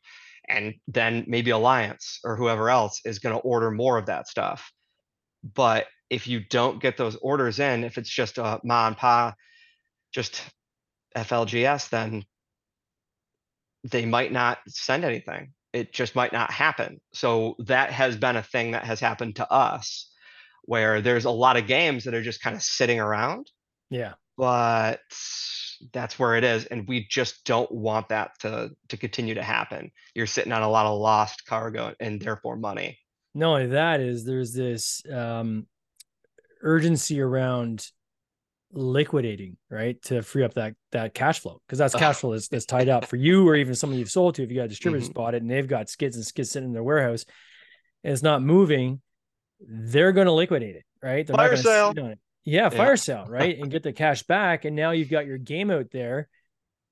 And 0.48 0.75
then 0.88 1.24
maybe 1.27 1.50
alliance 1.51 2.20
or 2.24 2.36
whoever 2.36 2.70
else 2.70 3.01
is 3.03 3.17
going 3.20 3.36
to 3.36 3.41
order 3.41 3.72
more 3.72 3.98
of 3.98 4.05
that 4.05 4.27
stuff. 4.27 4.72
But 5.44 5.88
if 6.10 6.27
you 6.27 6.39
don't 6.39 6.79
get 6.82 6.98
those 6.98 7.15
orders 7.15 7.60
in 7.60 7.84
if 7.84 7.98
it's 7.98 8.10
just 8.10 8.38
a 8.38 8.60
ma 8.63 8.88
and 8.88 8.96
pa 8.96 9.34
just 10.13 10.44
flgs 11.15 11.89
then 11.89 12.24
they 13.92 14.06
might 14.06 14.32
not 14.32 14.58
send 14.68 15.04
anything. 15.06 15.54
It 15.74 15.94
just 15.94 16.15
might 16.15 16.34
not 16.34 16.51
happen. 16.51 17.00
So 17.13 17.56
that 17.60 17.92
has 17.92 18.15
been 18.18 18.36
a 18.36 18.44
thing 18.44 18.72
that 18.72 18.84
has 18.86 19.00
happened 19.00 19.36
to 19.38 19.51
us 19.51 20.10
where 20.63 21.01
there's 21.01 21.25
a 21.25 21.30
lot 21.32 21.58
of 21.58 21.68
games 21.68 22.06
that 22.06 22.13
are 22.13 22.24
just 22.24 22.42
kind 22.42 22.56
of 22.56 22.62
sitting 22.63 23.00
around 23.00 23.51
Yeah. 23.89 24.13
but 24.38 25.01
that's 25.94 26.18
where 26.18 26.36
it 26.38 26.44
is 26.44 26.65
and 26.65 26.88
we 26.88 27.06
just 27.10 27.44
don't 27.46 27.70
want 27.72 28.10
that 28.10 28.32
to 28.39 28.72
to 28.88 28.98
continue 28.98 29.36
to 29.36 29.44
happen. 29.44 29.92
You're 30.15 30.25
sitting 30.25 30.54
on 30.54 30.63
a 30.63 30.70
lot 30.70 30.86
of 30.88 30.98
lost 31.00 31.46
cargo 31.46 31.94
and 32.00 32.20
therefore 32.20 32.56
money. 32.56 32.98
No, 33.36 33.68
that 33.68 34.00
is 34.00 34.24
there's 34.24 34.54
this 34.54 35.01
um, 35.12 35.68
urgency 36.62 37.20
around 37.22 37.86
liquidating, 38.72 39.58
right, 39.70 40.02
to 40.04 40.22
free 40.22 40.44
up 40.44 40.54
that 40.56 40.76
that 40.92 41.14
cash 41.14 41.40
flow 41.40 41.62
because 41.66 41.78
that's 41.80 41.96
cash 41.96 42.18
flow 42.18 42.34
that's, 42.34 42.48
that's 42.48 42.66
tied 42.66 42.90
up 42.90 43.06
for 43.06 43.16
you 43.16 43.48
or 43.48 43.56
even 43.56 43.76
someone 43.76 43.98
you've 44.00 44.12
sold 44.12 44.36
to. 44.36 44.44
If 44.44 44.50
you 44.52 44.58
got 44.58 44.70
distributors 44.70 45.10
Mhm. 45.10 45.14
bought 45.14 45.36
it 45.36 45.42
and 45.42 45.50
they've 45.50 45.68
got 45.68 45.90
skids 45.90 46.16
and 46.16 46.26
skids 46.26 46.52
sitting 46.52 46.70
in 46.70 46.74
their 46.74 46.84
warehouse 46.84 47.26
and 48.04 48.14
it's 48.14 48.24
not 48.24 48.42
moving, 48.42 49.02
they're 49.60 50.12
going 50.12 50.28
to 50.28 50.34
liquidate 50.34 50.76
it, 50.76 50.84
right? 51.02 51.26
They're 51.26 51.36
Fire 51.36 51.56
sale. 51.56 51.90
sit 51.94 52.00
on 52.04 52.12
it. 52.12 52.20
Yeah, 52.44 52.70
fire 52.70 52.98
sale, 52.98 53.26
right, 53.28 53.58
and 53.58 53.72
get 53.72 53.84
the 53.84 53.94
cash 53.94 54.24
back, 54.24 54.66
and 54.66 54.76
now 54.76 54.92
you've 54.92 55.10
got 55.10 55.26
your 55.26 55.38
game 55.40 55.72
out 55.72 55.90
there 55.92 56.28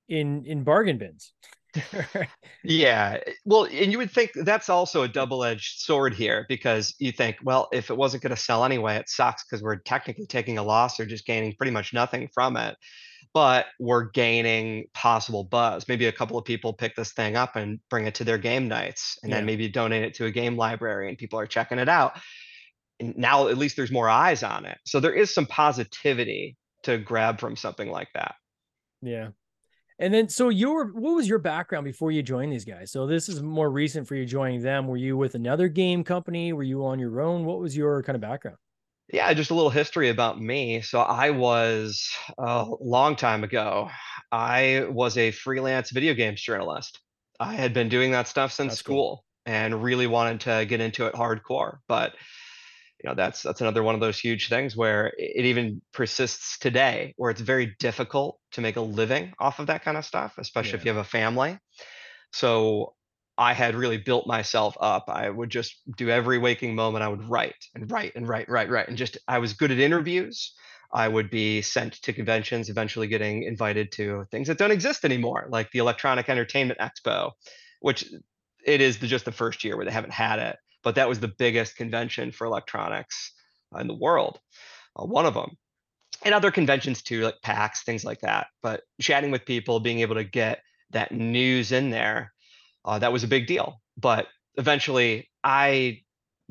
in 0.08 0.44
in 0.46 0.64
bargain 0.64 0.98
bins. 0.98 1.32
Yeah, 2.62 3.18
eh, 3.26 3.32
well, 3.44 3.64
and 3.64 3.92
you 3.92 3.98
would 3.98 4.10
think 4.10 4.30
that's 4.34 4.68
also 4.70 5.02
a 5.02 5.08
double-edged 5.08 5.80
sword 5.80 6.14
here 6.14 6.46
because 6.48 6.94
you 6.98 7.12
think, 7.12 7.36
well, 7.42 7.68
if 7.72 7.90
it 7.90 7.96
wasn't 7.96 8.22
going 8.22 8.34
to 8.34 8.40
sell 8.40 8.64
anyway, 8.64 8.96
it 8.96 9.08
sucks 9.08 9.44
because 9.44 9.62
we're 9.62 9.76
technically 9.80 10.26
taking 10.26 10.56
a 10.56 10.62
loss 10.62 10.98
or 10.98 11.04
just 11.06 11.26
gaining 11.26 11.54
pretty 11.56 11.72
much 11.72 11.92
nothing 11.92 12.28
from 12.32 12.56
it. 12.56 12.76
but 13.34 13.66
we're 13.80 14.10
gaining 14.10 14.84
possible 14.94 15.44
buzz. 15.44 15.88
Maybe 15.88 16.06
a 16.06 16.12
couple 16.12 16.38
of 16.38 16.44
people 16.44 16.72
pick 16.72 16.94
this 16.96 17.12
thing 17.12 17.36
up 17.36 17.56
and 17.56 17.80
bring 17.90 18.06
it 18.06 18.14
to 18.16 18.24
their 18.24 18.38
game 18.38 18.68
nights, 18.68 19.18
and 19.22 19.30
Yeah. 19.30 19.38
then 19.38 19.46
maybe 19.46 19.68
donate 19.68 20.04
it 20.04 20.14
to 20.14 20.26
a 20.26 20.30
game 20.30 20.56
library, 20.56 21.08
and 21.08 21.18
people 21.18 21.38
are 21.40 21.46
checking 21.46 21.78
it 21.80 21.88
out. 21.88 22.18
And 23.00 23.16
now 23.16 23.48
at 23.48 23.58
least 23.58 23.76
there's 23.76 23.90
more 23.90 24.08
eyes 24.08 24.42
on 24.44 24.64
it. 24.66 24.78
So 24.86 25.00
there 25.00 25.14
is 25.14 25.34
some 25.34 25.46
positivity 25.46 26.56
to 26.84 26.98
grab 26.98 27.40
from 27.40 27.56
something 27.56 27.90
like 27.90 28.08
that. 28.14 28.36
Yeah. 29.02 29.30
And 29.98 30.12
then, 30.12 30.28
so 30.28 30.48
your 30.48 30.86
what 30.86 31.14
was 31.14 31.28
your 31.28 31.38
background 31.38 31.84
before 31.84 32.10
you 32.10 32.22
joined 32.22 32.52
these 32.52 32.64
guys? 32.64 32.90
So 32.90 33.06
this 33.06 33.28
is 33.28 33.42
more 33.42 33.70
recent 33.70 34.08
for 34.08 34.16
you 34.16 34.26
joining 34.26 34.60
them. 34.60 34.88
Were 34.88 34.96
you 34.96 35.16
with 35.16 35.36
another 35.36 35.68
game 35.68 36.02
company? 36.02 36.52
Were 36.52 36.64
you 36.64 36.84
on 36.84 36.98
your 36.98 37.20
own? 37.20 37.44
What 37.44 37.60
was 37.60 37.76
your 37.76 38.02
kind 38.02 38.16
of 38.16 38.20
background? 38.20 38.56
Yeah, 39.12 39.32
just 39.34 39.50
a 39.50 39.54
little 39.54 39.70
history 39.70 40.08
about 40.08 40.40
me. 40.40 40.80
So 40.80 41.00
I 41.00 41.30
was 41.30 42.10
a 42.38 42.66
long 42.80 43.16
time 43.16 43.44
ago. 43.44 43.90
I 44.32 44.86
was 44.90 45.16
a 45.16 45.30
freelance 45.30 45.90
video 45.90 46.14
games 46.14 46.40
journalist. 46.40 47.00
I 47.38 47.54
had 47.54 47.72
been 47.74 47.88
doing 47.88 48.10
that 48.12 48.26
stuff 48.26 48.52
since 48.52 48.72
That's 48.72 48.82
cool. 48.82 48.94
school 48.94 49.24
and 49.46 49.82
really 49.82 50.06
wanted 50.06 50.40
to 50.40 50.64
get 50.66 50.80
into 50.80 51.06
it 51.06 51.14
hardcore. 51.14 51.78
But 51.86 52.14
you 53.02 53.10
know, 53.10 53.14
that's 53.14 53.42
that's 53.42 53.60
another 53.60 53.82
one 53.82 53.94
of 53.94 54.00
those 54.00 54.18
huge 54.18 54.48
things 54.48 54.76
where 54.76 55.12
it 55.18 55.44
even 55.44 55.82
persists 55.92 56.58
today, 56.58 57.14
where 57.16 57.30
it's 57.30 57.40
very 57.40 57.74
difficult 57.78 58.38
to 58.52 58.60
make 58.60 58.76
a 58.76 58.80
living 58.80 59.32
off 59.38 59.58
of 59.58 59.66
that 59.66 59.84
kind 59.84 59.96
of 59.96 60.04
stuff, 60.04 60.34
especially 60.38 60.78
if 60.78 60.84
you 60.84 60.92
have 60.92 61.00
a 61.00 61.04
family. 61.04 61.58
So 62.32 62.94
I 63.36 63.52
had 63.52 63.74
really 63.74 63.98
built 63.98 64.26
myself 64.26 64.76
up. 64.80 65.04
I 65.08 65.28
would 65.28 65.50
just 65.50 65.76
do 65.96 66.08
every 66.08 66.38
waking 66.38 66.74
moment. 66.74 67.04
I 67.04 67.08
would 67.08 67.28
write 67.28 67.56
and 67.74 67.90
write 67.90 68.12
and 68.14 68.28
write, 68.28 68.48
write, 68.48 68.70
write, 68.70 68.88
and 68.88 68.96
just 68.96 69.18
I 69.28 69.38
was 69.38 69.52
good 69.54 69.70
at 69.70 69.78
interviews. 69.78 70.54
I 70.92 71.08
would 71.08 71.28
be 71.28 71.60
sent 71.60 71.94
to 72.02 72.12
conventions, 72.12 72.70
eventually 72.70 73.08
getting 73.08 73.42
invited 73.42 73.90
to 73.92 74.26
things 74.30 74.46
that 74.46 74.58
don't 74.58 74.70
exist 74.70 75.04
anymore, 75.04 75.48
like 75.50 75.72
the 75.72 75.80
Electronic 75.80 76.28
Entertainment 76.28 76.78
Expo, 76.78 77.32
which 77.80 78.04
it 78.64 78.80
is 78.80 78.98
the, 78.98 79.08
just 79.08 79.24
the 79.24 79.32
first 79.32 79.64
year 79.64 79.76
where 79.76 79.84
they 79.84 79.90
haven't 79.90 80.12
had 80.12 80.38
it, 80.38 80.56
but 80.84 80.96
that 80.96 81.08
was 81.08 81.20
the 81.20 81.28
biggest 81.28 81.76
convention 81.76 82.30
for 82.32 82.46
electronics 82.46 83.32
uh, 83.74 83.78
in 83.80 83.88
the 83.88 83.94
world, 83.94 84.38
uh, 84.96 85.04
one 85.04 85.26
of 85.26 85.34
them 85.34 85.56
and 86.24 86.34
other 86.34 86.50
conventions 86.50 87.02
too, 87.02 87.22
like 87.22 87.40
PAX, 87.42 87.82
things 87.82 88.04
like 88.04 88.20
that. 88.20 88.48
But 88.62 88.82
chatting 89.00 89.30
with 89.30 89.44
people, 89.44 89.80
being 89.80 90.00
able 90.00 90.14
to 90.16 90.24
get 90.24 90.62
that 90.90 91.12
news 91.12 91.72
in 91.72 91.90
there, 91.90 92.32
uh, 92.84 92.98
that 92.98 93.12
was 93.12 93.24
a 93.24 93.28
big 93.28 93.46
deal. 93.46 93.80
But 93.96 94.28
eventually, 94.56 95.30
I 95.42 96.00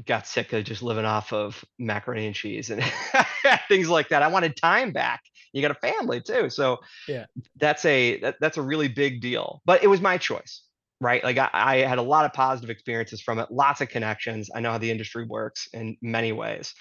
got 0.05 0.27
sick 0.27 0.53
of 0.53 0.63
just 0.63 0.81
living 0.83 1.05
off 1.05 1.33
of 1.33 1.63
macaroni 1.77 2.25
and 2.25 2.35
cheese 2.35 2.69
and 2.69 2.83
things 3.67 3.89
like 3.89 4.09
that. 4.09 4.23
I 4.23 4.27
wanted 4.27 4.57
time 4.57 4.91
back. 4.91 5.21
You 5.53 5.61
got 5.61 5.71
a 5.71 5.75
family 5.75 6.19
too, 6.21 6.49
so 6.49 6.79
Yeah. 7.07 7.25
that's 7.57 7.85
a 7.85 8.19
that, 8.21 8.37
that's 8.39 8.57
a 8.57 8.61
really 8.61 8.87
big 8.87 9.21
deal. 9.21 9.61
But 9.65 9.83
it 9.83 9.87
was 9.87 10.01
my 10.01 10.17
choice, 10.17 10.62
right? 11.03 11.23
Like 11.23 11.37
I, 11.37 11.49
I 11.53 11.75
had 11.77 11.97
a 11.97 12.03
lot 12.03 12.25
of 12.25 12.33
positive 12.33 12.69
experiences 12.69 13.21
from 13.21 13.39
it, 13.39 13.51
lots 13.51 13.81
of 13.81 13.89
connections. 13.89 14.49
I 14.53 14.61
know 14.61 14.71
how 14.71 14.77
the 14.77 14.91
industry 14.91 15.25
works 15.25 15.67
in 15.73 15.97
many 16.01 16.31
ways. 16.31 16.73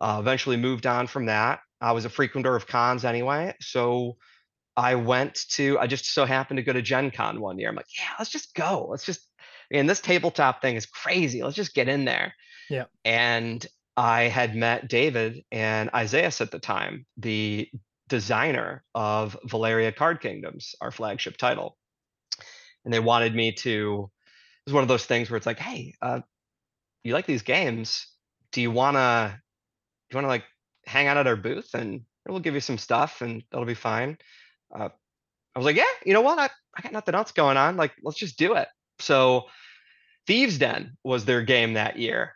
Uh, 0.00 0.18
eventually 0.20 0.56
moved 0.56 0.86
on 0.86 1.06
from 1.06 1.26
that. 1.26 1.60
I 1.80 1.92
was 1.92 2.04
a 2.04 2.10
frequenter 2.10 2.54
of 2.56 2.66
cons 2.66 3.04
anyway, 3.04 3.54
so 3.60 4.16
I 4.76 4.96
went 4.96 5.44
to. 5.50 5.78
I 5.78 5.86
just 5.86 6.12
so 6.12 6.24
happened 6.24 6.58
to 6.58 6.62
go 6.62 6.72
to 6.72 6.82
Gen 6.82 7.10
Con 7.10 7.40
one 7.40 7.58
year. 7.58 7.68
I'm 7.68 7.76
like, 7.76 7.86
yeah, 7.98 8.10
let's 8.18 8.30
just 8.30 8.54
go. 8.54 8.88
Let's 8.90 9.04
just. 9.04 9.28
And 9.70 9.88
this 9.88 10.00
tabletop 10.00 10.60
thing 10.60 10.76
is 10.76 10.86
crazy. 10.86 11.42
Let's 11.42 11.56
just 11.56 11.74
get 11.74 11.88
in 11.88 12.04
there. 12.04 12.34
Yeah. 12.68 12.84
And 13.04 13.64
I 13.96 14.22
had 14.24 14.54
met 14.54 14.88
David 14.88 15.44
and 15.52 15.90
Isaiah 15.94 16.32
at 16.38 16.50
the 16.50 16.58
time, 16.58 17.06
the 17.16 17.68
designer 18.08 18.82
of 18.94 19.36
Valeria 19.44 19.92
Card 19.92 20.20
Kingdoms, 20.20 20.74
our 20.80 20.90
flagship 20.90 21.36
title. 21.36 21.76
And 22.84 22.92
they 22.92 23.00
wanted 23.00 23.34
me 23.34 23.52
to. 23.52 24.10
It 24.10 24.70
was 24.70 24.74
one 24.74 24.82
of 24.82 24.88
those 24.88 25.04
things 25.04 25.30
where 25.30 25.36
it's 25.36 25.46
like, 25.46 25.58
hey, 25.58 25.94
uh, 26.00 26.20
you 27.02 27.12
like 27.12 27.26
these 27.26 27.42
games? 27.42 28.06
Do 28.52 28.60
you 28.60 28.70
wanna 28.70 29.40
do 30.08 30.14
you 30.14 30.18
want 30.18 30.24
to 30.24 30.28
like 30.28 30.44
hang 30.86 31.06
out 31.06 31.16
at 31.16 31.26
our 31.26 31.36
booth 31.36 31.74
and 31.74 32.02
we'll 32.28 32.40
give 32.40 32.54
you 32.54 32.60
some 32.60 32.78
stuff 32.78 33.20
and 33.20 33.42
that'll 33.50 33.66
be 33.66 33.74
fine. 33.74 34.18
Uh, 34.74 34.88
I 35.54 35.58
was 35.58 35.66
like, 35.66 35.76
yeah, 35.76 35.84
you 36.04 36.12
know 36.12 36.20
what? 36.20 36.38
I, 36.38 36.50
I 36.76 36.82
got 36.82 36.92
nothing 36.92 37.14
else 37.14 37.32
going 37.32 37.56
on. 37.56 37.76
Like, 37.76 37.92
let's 38.02 38.18
just 38.18 38.38
do 38.38 38.54
it. 38.54 38.68
So 38.98 39.44
Thieves 40.26 40.58
Den 40.58 40.96
was 41.04 41.24
their 41.24 41.42
game 41.42 41.74
that 41.74 41.98
year. 41.98 42.32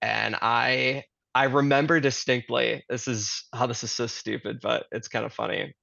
And 0.00 0.36
I 0.40 1.04
I 1.34 1.44
remember 1.44 1.98
distinctly, 2.00 2.84
this 2.88 3.08
is 3.08 3.44
how 3.54 3.66
this 3.66 3.84
is 3.84 3.90
so 3.90 4.06
stupid, 4.06 4.58
but 4.60 4.86
it's 4.92 5.08
kind 5.08 5.24
of 5.24 5.32
funny. 5.32 5.74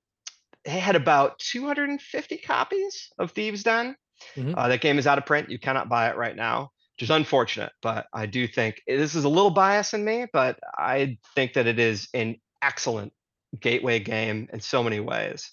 They 0.66 0.80
had 0.80 0.96
about 0.96 1.40
250 1.40 2.38
copies 2.38 3.10
of 3.18 3.32
Thieves 3.32 3.64
Den. 3.64 3.96
Mhm. 4.36 4.54
Uh, 4.58 4.68
that 4.68 4.82
game 4.82 5.00
is 5.00 5.08
out 5.08 5.18
of 5.18 5.26
print. 5.26 5.50
You 5.50 5.60
cannot 5.60 5.90
buy 5.90 6.10
it 6.10 6.18
right 6.18 6.36
now 6.36 6.72
which 7.00 7.06
is 7.06 7.12
unfortunate, 7.12 7.72
but 7.82 8.08
I 8.12 8.26
do 8.26 8.46
think 8.46 8.82
this 8.86 9.16
is 9.16 9.24
a 9.24 9.30
little 9.30 9.52
bias 9.52 9.94
in 9.94 10.04
me, 10.04 10.26
but 10.34 10.60
I 10.78 11.18
think 11.34 11.54
that 11.54 11.66
it 11.66 11.80
is 11.80 12.10
an 12.14 12.42
excellent 12.62 13.14
gateway 13.58 14.02
game 14.02 14.50
in 14.52 14.60
so 14.60 14.84
many 14.84 15.00
ways. 15.00 15.50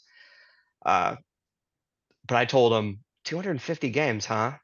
Uh, 0.85 1.15
but 2.27 2.37
I 2.37 2.47
told 2.47 2.73
them 2.73 2.99
250 3.27 3.91
games, 3.91 4.27
huh? 4.27 4.55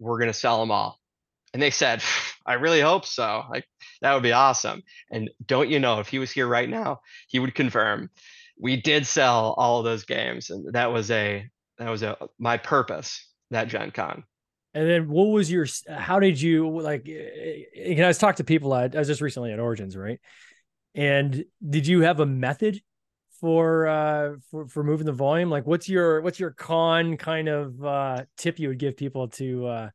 We're 0.00 0.18
gonna 0.18 0.32
sell 0.32 0.58
them 0.58 0.72
all, 0.72 0.98
and 1.52 1.62
they 1.62 1.70
said, 1.70 2.02
"I 2.44 2.54
really 2.54 2.80
hope 2.80 3.06
so. 3.06 3.44
Like 3.48 3.68
that 4.00 4.14
would 4.14 4.24
be 4.24 4.32
awesome." 4.32 4.82
And 5.12 5.30
don't 5.46 5.70
you 5.70 5.78
know, 5.78 6.00
if 6.00 6.08
he 6.08 6.18
was 6.18 6.32
here 6.32 6.48
right 6.48 6.68
now, 6.68 7.02
he 7.28 7.38
would 7.38 7.54
confirm 7.54 8.10
we 8.58 8.80
did 8.80 9.06
sell 9.06 9.54
all 9.56 9.78
of 9.78 9.84
those 9.84 10.04
games, 10.04 10.50
and 10.50 10.72
that 10.72 10.92
was 10.92 11.10
a 11.10 11.48
that 11.78 11.90
was 11.90 12.02
a 12.02 12.16
my 12.38 12.56
purpose 12.56 13.28
that 13.50 13.68
Gen 13.68 13.90
Con. 13.90 14.24
And 14.74 14.88
then 14.88 15.08
what 15.08 15.26
was 15.26 15.50
your 15.50 15.66
how 15.88 16.18
did 16.18 16.40
you 16.40 16.80
like 16.80 17.06
you 17.06 17.94
know, 17.96 18.04
I 18.04 18.08
was 18.08 18.18
talking 18.18 18.38
to 18.38 18.44
people 18.44 18.74
at 18.74 18.94
I 18.94 18.98
was 18.98 19.08
just 19.08 19.20
recently 19.20 19.52
at 19.52 19.60
Origins, 19.60 19.96
right? 19.96 20.20
And 20.94 21.44
did 21.68 21.86
you 21.86 22.00
have 22.00 22.20
a 22.20 22.26
method 22.26 22.80
for 23.40 23.86
uh 23.86 24.30
for, 24.50 24.66
for 24.68 24.82
moving 24.82 25.06
the 25.06 25.12
volume? 25.12 25.50
Like 25.50 25.66
what's 25.66 25.88
your 25.88 26.20
what's 26.22 26.40
your 26.40 26.50
con 26.50 27.16
kind 27.16 27.48
of 27.48 27.84
uh 27.84 28.24
tip 28.36 28.58
you 28.58 28.68
would 28.68 28.78
give 28.78 28.96
people 28.96 29.28
to 29.28 29.66
uh 29.66 29.90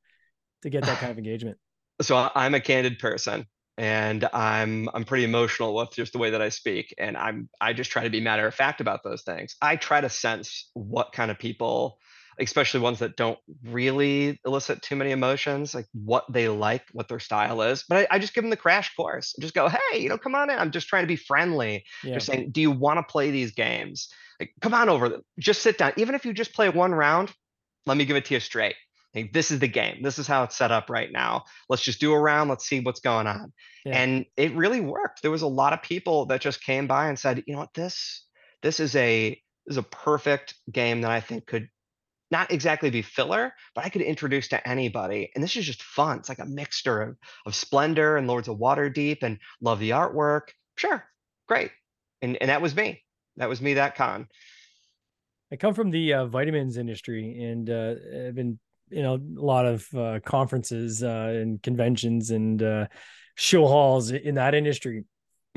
to 0.62 0.70
get 0.70 0.84
that 0.84 1.00
kind 1.00 1.12
of 1.12 1.18
engagement? 1.20 1.58
So 2.02 2.30
I'm 2.34 2.56
a 2.56 2.62
candid 2.62 3.00
person 3.00 3.46
and 3.80 4.28
I'm 4.34 4.90
I'm 4.94 5.06
pretty 5.06 5.24
emotional 5.24 5.74
with 5.74 5.92
just 5.94 6.12
the 6.12 6.20
way 6.20 6.32
that 6.32 6.42
I 6.42 6.50
speak 6.50 6.94
and 6.98 7.16
I'm 7.16 7.50
I 7.62 7.72
just 7.72 7.90
try 7.90 8.04
to 8.04 8.10
be 8.10 8.20
matter 8.20 8.46
of 8.46 8.54
fact 8.54 8.82
about 8.82 9.04
those 9.04 9.24
things. 9.24 9.56
I 9.62 9.78
try 9.78 10.02
to 10.02 10.10
sense 10.10 10.70
what 10.74 11.14
kind 11.14 11.32
of 11.32 11.40
people 11.40 11.98
especially 12.42 12.80
ones 12.80 13.00
that 13.00 13.18
don't 13.18 13.38
really 13.66 14.40
elicit 14.46 14.82
too 14.82 14.96
many 14.96 15.12
emotions, 15.12 15.76
like 15.76 15.88
what 15.94 16.26
they 16.30 16.48
like, 16.48 16.84
what 16.94 17.08
their 17.10 17.20
style 17.20 17.62
is. 17.62 17.84
But 17.88 18.10
I, 18.12 18.16
I 18.16 18.20
just 18.20 18.34
give 18.34 18.44
them 18.44 18.50
the 18.50 18.56
crash 18.56 18.96
course. 18.96 19.34
And 19.36 19.42
just 19.42 19.54
go, 19.54 19.68
hey, 19.68 20.00
you 20.00 20.08
know, 20.08 20.18
come 20.18 20.36
on 20.36 20.50
in. 20.50 20.58
I'm 20.58 20.72
just 20.72 20.88
trying 20.88 21.04
to 21.04 21.08
be 21.08 21.18
friendly. 21.18 21.84
Yeah. 22.02 22.14
Just 22.14 22.28
saying, 22.28 22.52
do 22.52 22.62
you 22.62 22.72
want 22.72 22.98
to 22.98 23.12
play 23.12 23.30
these 23.32 23.52
games? 23.52 24.08
Like, 24.40 24.54
come 24.62 24.74
on 24.74 24.88
over. 24.88 25.20
Just 25.38 25.62
sit 25.62 25.78
down. 25.78 25.92
Even 25.98 26.16
if 26.16 26.26
you 26.26 26.32
just 26.32 26.54
play 26.54 26.70
one 26.70 26.94
round, 26.94 27.30
let 27.86 27.98
me 27.98 28.06
give 28.06 28.16
it 28.16 28.24
to 28.26 28.36
you 28.36 28.40
straight. 28.40 28.76
Like, 29.16 29.34
this 29.34 29.50
is 29.50 29.60
the 29.60 29.68
game. 29.68 30.04
This 30.04 30.20
is 30.20 30.28
how 30.28 30.44
it's 30.44 30.56
set 30.56 30.72
up 30.72 30.90
right 30.90 31.12
now. 31.12 31.46
Let's 31.68 31.82
just 31.82 32.00
do 32.00 32.14
a 32.14 32.20
round. 32.20 32.50
Let's 32.50 32.68
see 32.68 32.80
what's 32.80 33.00
going 33.00 33.28
on. 33.28 33.54
Yeah. 33.86 33.98
And 33.98 34.26
it 34.38 34.56
really 34.56 34.82
worked. 34.82 35.22
There 35.22 35.32
was 35.32 35.42
a 35.42 35.48
lot 35.48 35.74
of 35.74 35.82
people 35.82 36.28
that 36.28 36.42
just 36.42 36.64
came 36.64 36.88
by 36.88 37.08
and 37.08 37.18
said, 37.18 37.44
you 37.48 37.54
know 37.54 37.60
what, 37.60 37.74
this 37.74 38.26
this 38.62 38.80
is 38.80 38.96
a 38.96 39.30
this 39.66 39.74
is 39.74 39.78
a 39.78 39.84
perfect 39.84 40.56
game 40.72 41.02
that 41.02 41.12
I 41.12 41.22
think 41.22 41.48
could 41.48 41.70
not 42.32 42.52
exactly 42.52 42.92
be 42.92 43.02
filler, 43.02 43.54
but 43.74 43.86
I 43.86 43.90
could 43.90 44.04
introduce 44.04 44.50
to 44.50 44.68
anybody. 44.68 45.32
And 45.34 45.44
this 45.44 45.56
is 45.56 45.66
just 45.66 45.82
fun. 45.82 46.20
It's 46.20 46.30
like 46.30 46.40
a 46.40 46.46
mixture 46.46 47.02
of, 47.02 47.18
of 47.46 47.56
Splendor 47.56 48.18
and 48.18 48.28
Lords 48.28 48.48
of 48.48 48.58
Waterdeep 48.58 49.24
and 49.24 49.40
love 49.62 49.80
the 49.80 49.92
artwork. 49.92 50.50
Sure, 50.76 51.04
great. 51.48 51.72
And 52.22 52.38
and 52.38 52.50
that 52.50 52.62
was 52.62 52.76
me. 52.76 53.04
That 53.38 53.50
was 53.50 53.62
me 53.62 53.76
that 53.76 53.96
con. 53.96 54.28
I 55.52 55.56
come 55.56 55.74
from 55.74 55.90
the 55.90 56.14
uh, 56.14 56.26
vitamins 56.28 56.78
industry 56.78 57.42
and 57.44 57.70
uh, 57.70 57.96
I've 58.28 58.36
been 58.36 58.60
you 58.90 59.04
know 59.04 59.16
a 59.16 59.42
lot 59.42 59.66
of 59.66 59.88
uh, 59.96 60.20
conferences 60.26 61.04
uh, 61.04 61.34
and 61.36 61.62
conventions 61.62 62.32
and 62.32 62.62
uh, 62.62 62.88
show 63.36 63.68
halls 63.68 64.12
in 64.12 64.36
that 64.36 64.54
industry. 64.54 65.06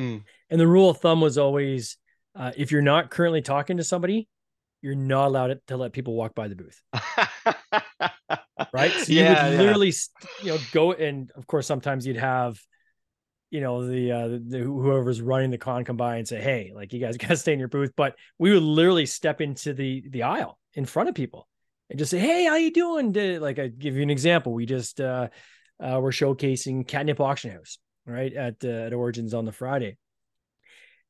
Mm. 0.01 0.23
And 0.51 0.61
the 0.61 0.67
rule 0.67 0.91
of 0.91 0.99
thumb 0.99 1.21
was 1.21 1.39
always 1.39 1.97
uh, 2.35 2.53
if 2.57 2.73
you're 2.73 2.83
not 2.83 3.11
currently 3.11 3.43
talking 3.43 3.77
to 3.77 3.85
somebody, 3.85 4.29
you're 4.81 4.95
not 4.95 5.27
allowed 5.27 5.61
to 5.69 5.77
let 5.77 5.93
people 5.93 6.15
walk 6.15 6.35
by 6.35 6.49
the 6.49 6.57
booth. 6.57 6.83
Right. 8.73 8.93
So 8.93 9.05
you 9.13 9.21
yeah, 9.21 9.51
would 9.51 9.59
literally, 9.59 9.93
you 10.43 10.53
know, 10.53 10.59
go 10.73 10.93
and 10.93 11.31
of 11.37 11.47
course, 11.47 11.67
sometimes 11.67 12.07
you'd 12.07 12.17
have, 12.17 12.59
you 13.51 13.61
know, 13.61 13.87
the, 13.87 14.13
uh, 14.13 14.29
the 14.29 14.59
whoever's 14.59 15.21
running 15.21 15.51
the 15.51 15.59
con 15.59 15.85
come 15.85 15.97
by 15.97 16.17
and 16.17 16.27
say, 16.27 16.41
Hey, 16.41 16.73
like 16.75 16.93
you 16.93 17.01
guys 17.01 17.17
got 17.19 17.29
to 17.29 17.37
stay 17.37 17.53
in 17.53 17.59
your 17.59 17.69
booth. 17.69 17.93
But 17.97 18.17
we 18.39 18.53
would 18.53 18.63
literally 18.63 19.07
step 19.07 19.41
into 19.41 19.75
the, 19.75 20.05
the 20.09 20.23
aisle 20.23 20.59
in 20.75 20.85
front 20.85 21.09
of 21.09 21.15
people 21.15 21.49
and 21.93 21.99
just 21.99 22.11
say, 22.11 22.19
Hey, 22.19 22.47
how 22.47 22.57
you 22.57 22.73
doing? 22.73 23.13
To- 23.13 23.39
Like 23.41 23.59
I 23.59 23.69
give 23.69 23.97
you 23.97 24.03
an 24.03 24.11
example. 24.11 24.53
We 24.53 24.67
just, 24.67 25.01
uh, 25.01 25.29
uh, 25.79 25.99
we're 26.03 26.11
showcasing 26.11 26.87
catnip 26.89 27.21
auction 27.21 27.51
house, 27.51 27.79
right. 28.07 28.33
At, 28.33 28.57
uh, 28.65 28.69
at 28.69 28.93
origins 28.93 29.35
on 29.35 29.45
the 29.45 29.53
Friday. 29.53 29.97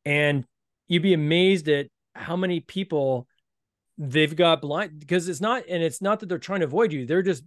And 0.04 0.44
you'd 0.88 1.02
be 1.02 1.14
amazed 1.14 1.68
at 1.68 1.86
how 2.14 2.36
many 2.36 2.60
people 2.60 3.26
they've 3.98 4.34
got 4.34 4.60
blind 4.60 4.98
because 4.98 5.28
it's 5.28 5.40
not 5.40 5.64
and 5.68 5.82
it's 5.82 6.02
not 6.02 6.20
that 6.20 6.28
they're 6.28 6.38
trying 6.38 6.60
to 6.60 6.66
avoid 6.66 6.92
you 6.92 7.06
they're 7.06 7.22
just 7.22 7.44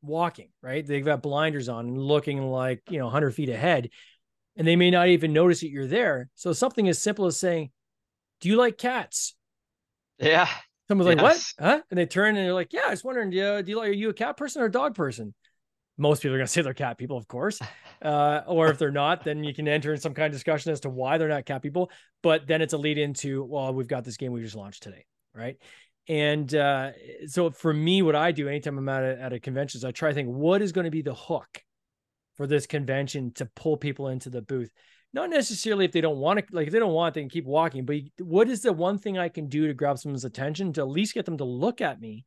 walking 0.00 0.48
right 0.62 0.86
they've 0.86 1.04
got 1.04 1.22
blinders 1.22 1.68
on 1.68 1.86
and 1.86 1.98
looking 1.98 2.42
like 2.42 2.80
you 2.90 2.98
know 2.98 3.04
100 3.04 3.30
feet 3.32 3.48
ahead 3.50 3.88
and 4.56 4.66
they 4.66 4.76
may 4.76 4.90
not 4.90 5.08
even 5.08 5.32
notice 5.32 5.60
that 5.60 5.68
you're 5.70 5.86
there 5.86 6.28
so 6.34 6.52
something 6.52 6.88
as 6.88 6.98
simple 6.98 7.26
as 7.26 7.38
saying 7.38 7.70
do 8.40 8.48
you 8.48 8.56
like 8.56 8.76
cats 8.78 9.34
Yeah. 10.18 10.48
Someone's 10.92 11.16
like 11.16 11.18
Yes. 11.18 11.54
what 11.58 11.66
huh? 11.66 11.80
And 11.90 11.98
they 11.98 12.06
turn 12.06 12.36
and 12.36 12.46
they're 12.46 12.54
like 12.54 12.72
yeah 12.72 12.82
i 12.86 12.90
was 12.90 13.02
wondering 13.04 13.30
do 13.30 13.36
you, 13.36 13.62
do 13.62 13.70
you 13.70 13.78
like 13.78 13.88
are 13.88 13.92
you 13.92 14.10
a 14.10 14.14
cat 14.14 14.36
person 14.36 14.62
or 14.62 14.66
a 14.66 14.70
dog 14.70 14.94
person? 14.94 15.34
Most 15.98 16.22
people 16.22 16.34
are 16.34 16.38
going 16.38 16.46
to 16.46 16.52
say 16.52 16.62
they're 16.62 16.74
cat 16.74 16.98
people 16.98 17.16
of 17.16 17.28
course 17.28 17.60
uh, 18.02 18.40
or 18.46 18.68
if 18.68 18.78
they're 18.78 18.90
not 18.90 19.24
then 19.24 19.44
you 19.44 19.54
can 19.54 19.68
enter 19.68 19.92
in 19.92 20.00
some 20.00 20.14
kind 20.14 20.26
of 20.26 20.32
discussion 20.32 20.72
as 20.72 20.80
to 20.80 20.90
why 20.90 21.18
they're 21.18 21.28
not 21.28 21.44
cat 21.46 21.62
people 21.62 21.90
but 22.22 22.46
then 22.46 22.62
it's 22.62 22.72
a 22.72 22.78
lead 22.78 22.98
into 22.98 23.44
well 23.44 23.72
we've 23.74 23.88
got 23.88 24.04
this 24.04 24.16
game 24.16 24.32
we 24.32 24.40
just 24.40 24.56
launched 24.56 24.82
today 24.82 25.04
right? 25.34 25.56
And 26.08 26.54
uh, 26.54 26.90
so 27.26 27.50
for 27.50 27.72
me 27.72 28.02
what 28.02 28.16
i 28.16 28.32
do 28.32 28.48
anytime 28.48 28.76
i'm 28.78 28.88
at 28.88 29.02
a, 29.04 29.20
at 29.20 29.32
a 29.32 29.40
convention 29.40 29.78
is 29.78 29.84
i 29.84 29.90
try 29.92 30.08
to 30.08 30.14
think 30.14 30.28
what 30.28 30.62
is 30.62 30.72
going 30.72 30.84
to 30.86 30.90
be 30.90 31.02
the 31.02 31.14
hook 31.14 31.62
for 32.36 32.46
this 32.46 32.66
convention 32.66 33.32
to 33.34 33.46
pull 33.54 33.76
people 33.76 34.08
into 34.08 34.30
the 34.30 34.42
booth 34.42 34.72
not 35.12 35.30
necessarily 35.30 35.84
if 35.84 35.92
they 35.92 36.00
don't 36.00 36.18
want 36.18 36.38
to 36.38 36.44
like 36.54 36.66
if 36.66 36.72
they 36.72 36.78
don't 36.78 36.92
want 36.92 37.14
they 37.14 37.20
can 37.20 37.28
keep 37.30 37.44
walking 37.44 37.84
but 37.84 37.96
what 38.20 38.48
is 38.48 38.62
the 38.62 38.72
one 38.72 38.98
thing 38.98 39.18
i 39.18 39.28
can 39.28 39.48
do 39.48 39.66
to 39.66 39.74
grab 39.74 39.98
someone's 39.98 40.24
attention 40.24 40.72
to 40.72 40.80
at 40.80 40.88
least 40.88 41.14
get 41.14 41.24
them 41.24 41.36
to 41.38 41.44
look 41.44 41.80
at 41.80 42.00
me 42.00 42.24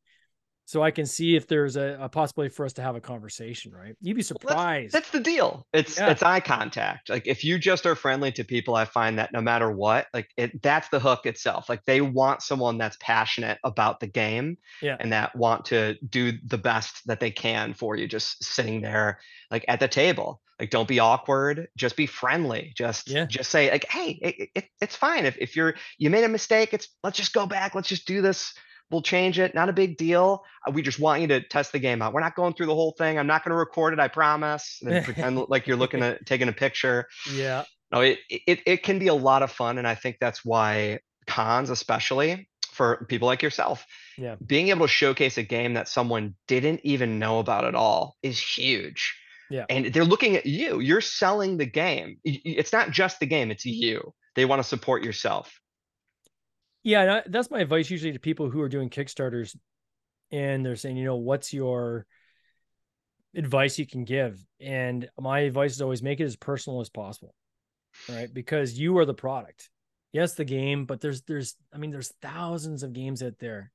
so 0.68 0.82
i 0.82 0.89
can 0.92 1.06
see 1.06 1.36
if 1.36 1.48
there's 1.48 1.75
a, 1.75 1.98
a 2.01 2.10
possibility 2.10 2.54
for 2.54 2.65
us 2.65 2.74
to 2.74 2.82
have 2.82 2.96
a 2.96 3.01
conversation 3.01 3.72
right 3.72 3.96
you'd 4.01 4.15
be 4.15 4.22
surprised 4.24 4.94
That's 4.94 5.12
the 5.12 5.20
deal. 5.20 5.65
It's 5.74 5.98
Yeah. 5.98 6.10
it's 6.12 6.24
eye 6.24 6.39
contact. 6.39 7.10
Like 7.10 7.27
if 7.27 7.44
you 7.44 7.60
just 7.60 7.86
are 7.86 7.96
friendly 7.96 8.32
to 8.34 8.44
people, 8.44 8.75
I 8.75 8.86
find 8.86 9.20
that 9.20 9.32
no 9.32 9.42
matter 9.42 9.72
what, 9.72 10.08
like 10.13 10.30
it 10.38 10.62
that's 10.62 10.89
the 10.89 11.00
hook 11.00 11.25
itself. 11.25 11.70
Like 11.70 11.84
they 11.86 12.01
want 12.01 12.42
someone 12.42 12.77
that's 12.77 12.98
passionate 13.00 13.60
about 13.63 14.00
the 14.00 14.08
game 14.08 14.58
Yeah. 14.82 14.98
and 15.00 15.12
that 15.13 15.36
want 15.36 15.65
to 15.65 15.96
do 16.10 16.34
the 16.46 16.58
best 16.58 17.06
that 17.08 17.20
they 17.20 17.32
can 17.32 17.74
for 17.74 17.96
you, 17.96 18.08
just 18.08 18.44
sitting 18.44 18.82
there 18.82 19.20
like 19.51 19.65
at 19.68 19.80
the 19.80 19.88
table. 19.88 20.42
Like 20.59 20.69
don't 20.69 20.88
be 20.88 21.00
awkward, 21.00 21.67
just 21.75 21.95
be 21.97 22.05
friendly. 22.05 22.74
Just 22.77 23.09
Yeah. 23.09 23.25
just 23.25 23.51
say 23.51 23.69
like, 23.71 23.85
hey, 23.89 24.12
it, 24.21 24.50
it, 24.55 24.65
it's 24.81 24.95
fine. 24.95 25.25
If 25.25 25.38
if 25.39 25.55
you're 25.55 25.75
you 25.97 26.09
made 26.09 26.24
a 26.24 26.29
mistake, 26.29 26.74
it's 26.74 26.88
let's 27.03 27.17
just 27.17 27.33
go 27.33 27.45
back, 27.45 27.75
let's 27.75 27.89
just 27.89 28.07
do 28.07 28.21
this. 28.21 28.53
We'll 28.91 29.01
change 29.01 29.39
it. 29.39 29.55
Not 29.55 29.67
a 29.67 29.74
big 29.74 29.97
deal. 29.97 30.43
Uh, 30.65 30.71
We 30.71 30.83
just 30.83 31.00
want 31.00 31.21
you 31.21 31.27
to 31.29 31.41
test 31.41 31.71
the 31.71 31.79
game 31.79 32.01
out. 32.03 32.13
We're 32.13 32.19
not 32.21 32.35
going 32.35 32.53
through 32.53 32.67
the 32.67 32.75
whole 32.75 32.91
thing. 32.97 33.17
I'm 33.17 33.25
not 33.25 33.43
going 33.43 33.50
to 33.50 33.57
record 33.57 33.93
it. 33.93 34.00
I 34.00 34.07
promise. 34.09 34.79
And 34.85 35.03
pretend 35.09 35.43
like 35.50 35.65
you're 35.65 35.75
looking 35.75 36.03
at 36.03 36.24
taking 36.27 36.47
a 36.50 36.53
picture. 36.53 37.07
yeah 37.33 37.63
No, 37.91 38.01
it, 38.01 38.19
it 38.29 38.59
it 38.65 38.83
can 38.83 39.00
be 39.00 39.07
a 39.07 39.13
lot 39.15 39.41
of 39.43 39.51
fun, 39.51 39.77
and 39.79 39.88
I 39.88 39.95
think 39.95 40.17
that's 40.21 40.45
why 40.45 41.00
cons, 41.27 41.69
especially 41.71 42.47
for 42.71 43.05
people 43.09 43.25
like 43.27 43.41
yourself, 43.41 43.85
Yeah. 44.17 44.35
being 44.45 44.67
able 44.69 44.85
to 44.85 44.91
showcase 44.93 45.38
a 45.38 45.43
game 45.43 45.74
that 45.74 45.88
someone 45.88 46.35
didn't 46.47 46.81
even 46.83 47.19
know 47.19 47.39
about 47.39 47.65
at 47.65 47.74
all 47.75 48.15
is 48.21 48.39
huge. 48.39 49.15
Yeah. 49.50 49.66
and 49.70 49.94
they're 49.94 50.04
looking 50.06 50.36
at 50.36 50.46
you. 50.46 50.80
You're 50.80 51.02
selling 51.02 51.58
the 51.58 51.66
game. 51.66 52.18
It's 52.24 52.74
not 52.74 52.92
just 52.92 53.20
the 53.20 53.25
game; 53.25 53.52
it's 53.52 53.66
you. 53.66 54.14
They 54.36 54.46
want 54.46 54.62
to 54.62 54.68
support 54.68 55.04
yourself. 55.04 55.60
Yeah, 56.84 57.02
and 57.02 57.12
I, 57.12 57.24
that's 57.28 57.50
my 57.50 57.60
advice 57.60 57.90
usually 57.90 58.14
to 58.14 58.20
people 58.20 58.50
who 58.50 58.62
are 58.62 58.70
doing 58.70 58.90
Kickstarters 58.90 59.56
and 60.32 60.66
they're 60.66 60.75
saying, 60.75 60.98
you 60.98 61.06
know, 61.06 61.16
what's 61.16 61.52
your 61.54 62.06
advice 63.36 63.80
you 63.80 63.88
can 63.88 64.04
give? 64.04 64.40
And 64.60 65.10
my 65.20 65.40
advice 65.42 65.74
is 65.74 65.82
always 65.82 66.04
make 66.04 66.20
it 66.20 66.25
as 66.25 66.36
personal 66.36 66.82
as 66.82 66.90
possible. 66.90 67.34
Right? 68.10 68.32
Because 68.34 68.78
you 68.78 68.98
are 68.98 69.06
the 69.06 69.14
product. 69.14 69.70
Yes, 70.12 70.34
the 70.34 70.46
game, 70.46 70.86
but 70.86 71.01
there's 71.01 71.22
there's 71.24 71.55
I 71.74 71.77
mean 71.77 71.92
there's 71.92 72.14
thousands 72.22 72.84
of 72.84 72.94
games 72.94 73.22
out 73.24 73.34
there 73.40 73.72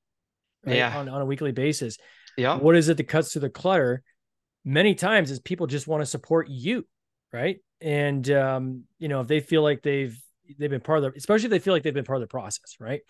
right, 0.65 0.77
Yeah. 0.77 0.97
on, 0.97 1.09
on 1.09 1.21
a 1.21 1.25
weekly 1.25 1.51
basis. 1.51 1.97
Yeah, 2.37 2.55
What 2.57 2.75
is 2.77 2.87
it 2.87 2.97
that 2.97 3.07
cuts 3.09 3.33
through 3.33 3.41
the 3.41 3.49
clutter? 3.49 4.03
Many 4.63 4.95
times 4.95 5.31
is 5.31 5.39
people 5.39 5.67
just 5.67 5.87
want 5.87 6.01
to 6.01 6.05
support 6.05 6.47
you, 6.49 6.85
right? 7.33 7.59
And 7.79 8.29
um, 8.31 8.83
you 8.99 9.07
know, 9.07 9.21
if 9.21 9.27
they 9.27 9.39
feel 9.39 9.63
like 9.63 9.81
they've 9.81 10.17
they've 10.59 10.69
been 10.69 10.81
part 10.81 11.03
of 11.03 11.03
the, 11.03 11.17
especially 11.17 11.45
if 11.45 11.51
they 11.51 11.59
feel 11.59 11.73
like 11.73 11.83
they've 11.83 11.93
been 11.93 12.05
part 12.05 12.17
of 12.17 12.21
the 12.21 12.27
process, 12.27 12.77
right? 12.79 13.01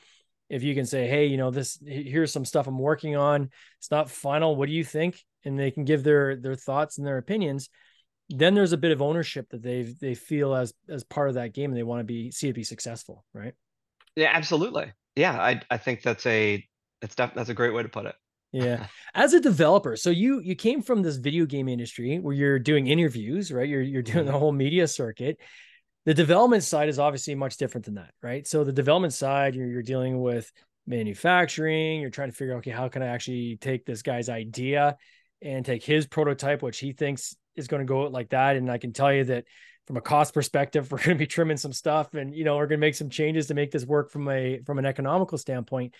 If 0.50 0.64
you 0.64 0.76
can 0.76 0.86
say, 0.86 1.08
hey, 1.08 1.28
you 1.28 1.38
know, 1.38 1.52
this 1.52 1.80
here's 1.86 2.32
some 2.32 2.46
stuff 2.46 2.68
I'm 2.68 2.80
working 2.80 3.16
on. 3.16 3.50
It's 3.80 3.92
not 3.92 4.10
final. 4.10 4.56
What 4.56 4.68
do 4.68 4.74
you 4.74 4.84
think? 4.84 5.24
And 5.44 5.58
they 5.58 5.72
can 5.72 5.86
give 5.86 6.04
their 6.04 6.36
their 6.36 6.56
thoughts 6.56 6.98
and 6.98 7.08
their 7.08 7.18
opinions. 7.18 7.70
Then 8.30 8.54
there's 8.56 8.74
a 8.74 8.78
bit 8.78 8.92
of 8.92 9.02
ownership 9.02 9.50
that 9.50 9.62
they 9.62 9.84
they 9.84 10.16
feel 10.16 10.56
as 10.56 10.74
as 10.90 11.04
part 11.04 11.30
of 11.30 11.36
that 11.36 11.54
game, 11.54 11.72
and 11.72 11.78
they 11.78 11.84
want 11.84 12.00
to 12.00 12.06
be 12.06 12.32
see 12.32 12.50
it 12.50 12.54
be 12.54 12.64
successful, 12.64 13.26
right? 13.34 13.54
yeah, 14.16 14.32
absolutely. 14.34 14.94
Yeah, 15.16 15.40
I 15.40 15.62
I 15.70 15.78
think 15.78 16.02
that's 16.04 16.26
a 16.26 16.68
that's 17.02 17.16
def- 17.16 17.34
that's 17.36 17.50
a 17.50 17.54
great 17.54 17.74
way 17.74 17.84
to 17.84 17.90
put 17.90 18.06
it. 18.06 18.16
Yeah. 18.52 18.88
As 19.14 19.34
a 19.34 19.40
developer, 19.40 19.96
so 19.96 20.10
you 20.10 20.40
you 20.42 20.56
came 20.56 20.82
from 20.82 21.02
this 21.02 21.18
video 21.18 21.46
game 21.46 21.68
industry 21.68 22.20
where 22.20 22.34
you're 22.34 22.60
doing 22.60 22.88
interviews, 22.88 23.52
right? 23.52 23.68
You're 23.68 23.82
you're 23.82 24.02
doing 24.02 24.26
the 24.26 24.32
Mhm. 24.32 24.40
whole 24.40 24.52
media 24.52 24.88
circuit. 24.88 25.40
The 26.06 26.14
development 26.14 26.64
side 26.64 26.90
is 26.90 27.00
obviously 27.00 27.36
much 27.36 27.58
different 27.58 27.86
than 27.86 27.96
that, 27.96 28.12
right? 28.24 28.46
So 28.48 28.64
the 28.64 28.74
development 28.74 29.14
side, 29.14 29.56
you're 29.56 29.68
you're 29.68 29.84
dealing 29.84 30.20
with 30.22 30.52
manufacturing, 30.88 32.02
you're 32.02 32.10
trying 32.10 32.30
to 32.30 32.36
figure 32.36 32.54
out, 32.54 32.60
okay, 32.60 32.72
how 32.72 32.88
can 32.90 33.04
I 33.04 33.08
actually 33.08 33.58
take 33.58 33.86
this 33.86 34.02
guy's 34.02 34.30
idea 34.30 34.98
and 35.42 35.66
take 35.66 35.84
his 35.84 36.08
prototype, 36.08 36.62
which 36.62 36.80
he 36.80 36.94
thinks 36.94 37.36
is 37.56 37.68
going 37.68 37.82
to 37.82 37.86
go 37.86 38.02
like 38.04 38.30
that. 38.30 38.56
And 38.56 38.70
I 38.72 38.78
can 38.78 38.94
tell 38.94 39.12
you 39.14 39.26
that 39.26 39.46
from 39.88 39.98
a 39.98 40.02
cost 40.02 40.34
perspective, 40.34 40.90
we're 40.92 40.98
going 41.00 41.10
to 41.10 41.16
be 41.16 41.28
trimming 41.28 41.58
some 41.58 41.74
stuff 41.74 42.14
and 42.14 42.34
you 42.36 42.44
know, 42.44 42.58
we're 42.58 42.68
going 42.68 42.80
to 42.80 42.86
make 42.86 42.96
some 42.96 43.10
changes 43.10 43.48
to 43.48 43.54
make 43.54 43.72
this 43.72 43.86
work 43.86 44.12
from 44.12 44.28
a 44.30 44.60
from 44.66 44.80
an 44.80 44.86
economical 44.86 45.38
standpoint 45.38 45.94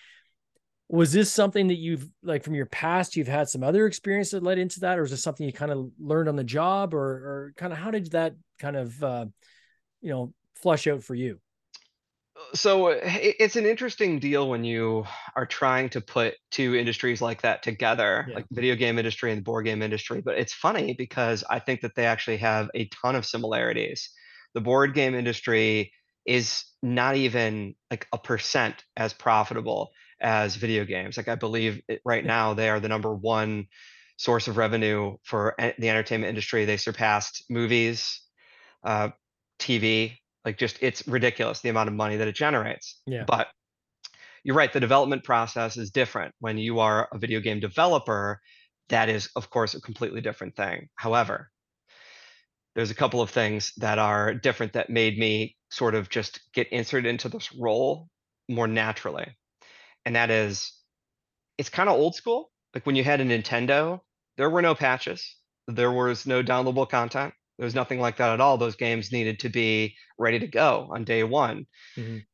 was 0.92 1.12
this 1.12 1.32
something 1.32 1.68
that 1.68 1.78
you've 1.78 2.06
like 2.22 2.44
from 2.44 2.54
your 2.54 2.66
past 2.66 3.16
you've 3.16 3.26
had 3.26 3.48
some 3.48 3.64
other 3.64 3.86
experience 3.86 4.30
that 4.32 4.42
led 4.42 4.58
into 4.58 4.80
that? 4.80 4.98
Or 4.98 5.04
is 5.04 5.10
this 5.10 5.22
something 5.22 5.46
you 5.46 5.52
kind 5.52 5.72
of 5.72 5.90
learned 5.98 6.28
on 6.28 6.36
the 6.36 6.44
job? 6.44 6.94
Or 6.94 7.00
or 7.00 7.54
kind 7.56 7.72
of 7.72 7.78
how 7.78 7.90
did 7.90 8.12
that 8.12 8.34
kind 8.60 8.76
of 8.76 9.02
uh 9.02 9.26
you 10.02 10.10
know 10.10 10.34
flush 10.56 10.86
out 10.86 11.02
for 11.02 11.14
you? 11.14 11.40
So 12.54 12.88
it's 12.88 13.56
an 13.56 13.66
interesting 13.66 14.18
deal 14.18 14.48
when 14.48 14.64
you 14.64 15.04
are 15.36 15.46
trying 15.46 15.88
to 15.90 16.00
put 16.00 16.34
two 16.50 16.74
industries 16.74 17.22
like 17.22 17.42
that 17.42 17.62
together 17.62 18.26
Yeah. 18.28 18.36
like 18.36 18.46
video 18.50 18.74
game 18.74 18.98
industry 18.98 19.30
and 19.30 19.38
the 19.38 19.44
board 19.44 19.64
game 19.64 19.80
industry. 19.82 20.20
But 20.22 20.38
it's 20.38 20.52
funny 20.52 20.94
because 20.94 21.44
i 21.48 21.58
think 21.58 21.80
that 21.82 21.94
they 21.94 22.06
actually 22.06 22.38
have 22.38 22.68
a 22.74 22.88
ton 22.88 23.16
of 23.16 23.24
similarities. 23.26 24.10
The 24.54 24.60
board 24.60 24.94
game 24.94 25.14
industry 25.14 25.92
is 26.26 26.64
not 26.82 27.16
even 27.16 27.74
like 27.90 28.06
a 28.12 28.18
percent 28.18 28.84
as 28.96 29.12
profitable 29.12 29.90
as 30.22 30.56
video 30.56 30.84
games 30.84 31.16
like 31.16 31.28
i 31.28 31.34
believe 31.34 31.80
it, 31.88 32.00
right 32.04 32.24
now 32.24 32.54
they 32.54 32.68
are 32.68 32.80
the 32.80 32.88
number 32.88 33.14
one 33.14 33.66
source 34.16 34.48
of 34.48 34.56
revenue 34.56 35.16
for 35.24 35.54
e- 35.60 35.72
the 35.78 35.90
entertainment 35.90 36.28
industry 36.28 36.64
they 36.64 36.76
surpassed 36.76 37.44
movies 37.50 38.22
uh, 38.84 39.08
tv 39.58 40.16
like 40.44 40.58
just 40.58 40.78
it's 40.80 41.06
ridiculous 41.06 41.60
the 41.60 41.68
amount 41.68 41.88
of 41.88 41.94
money 41.94 42.16
that 42.16 42.28
it 42.28 42.34
generates. 42.34 43.00
Yeah. 43.06 43.24
But 43.26 43.48
you're 44.44 44.56
right, 44.56 44.72
the 44.72 44.80
development 44.80 45.24
process 45.24 45.76
is 45.76 45.90
different. 45.90 46.34
When 46.40 46.58
you 46.58 46.80
are 46.80 47.08
a 47.12 47.18
video 47.18 47.40
game 47.40 47.60
developer, 47.60 48.40
that 48.88 49.08
is 49.08 49.30
of 49.36 49.50
course 49.50 49.74
a 49.74 49.80
completely 49.80 50.20
different 50.20 50.56
thing. 50.56 50.88
However, 50.96 51.50
there's 52.74 52.90
a 52.90 52.94
couple 52.94 53.20
of 53.20 53.30
things 53.30 53.72
that 53.76 53.98
are 53.98 54.34
different 54.34 54.72
that 54.72 54.90
made 54.90 55.18
me 55.18 55.56
sort 55.70 55.94
of 55.94 56.08
just 56.08 56.40
get 56.54 56.68
inserted 56.72 57.08
into 57.08 57.28
this 57.28 57.52
role 57.54 58.08
more 58.48 58.66
naturally. 58.66 59.36
And 60.04 60.16
that 60.16 60.30
is 60.30 60.72
it's 61.58 61.68
kind 61.68 61.88
of 61.88 61.96
old 61.96 62.14
school. 62.14 62.50
Like 62.74 62.86
when 62.86 62.96
you 62.96 63.04
had 63.04 63.20
a 63.20 63.24
Nintendo, 63.24 64.00
there 64.36 64.50
were 64.50 64.62
no 64.62 64.74
patches. 64.74 65.36
There 65.68 65.92
was 65.92 66.26
no 66.26 66.42
downloadable 66.42 66.88
content. 66.88 67.34
There 67.58 67.64
was 67.64 67.74
nothing 67.74 68.00
like 68.00 68.16
that 68.16 68.32
at 68.32 68.40
all. 68.40 68.56
Those 68.58 68.76
games 68.76 69.12
needed 69.12 69.40
to 69.40 69.48
be 69.48 69.94
ready 70.18 70.38
to 70.38 70.46
go 70.46 70.88
on 70.92 71.04
day 71.04 71.22
one. 71.22 71.66
Mhm. 71.96 72.24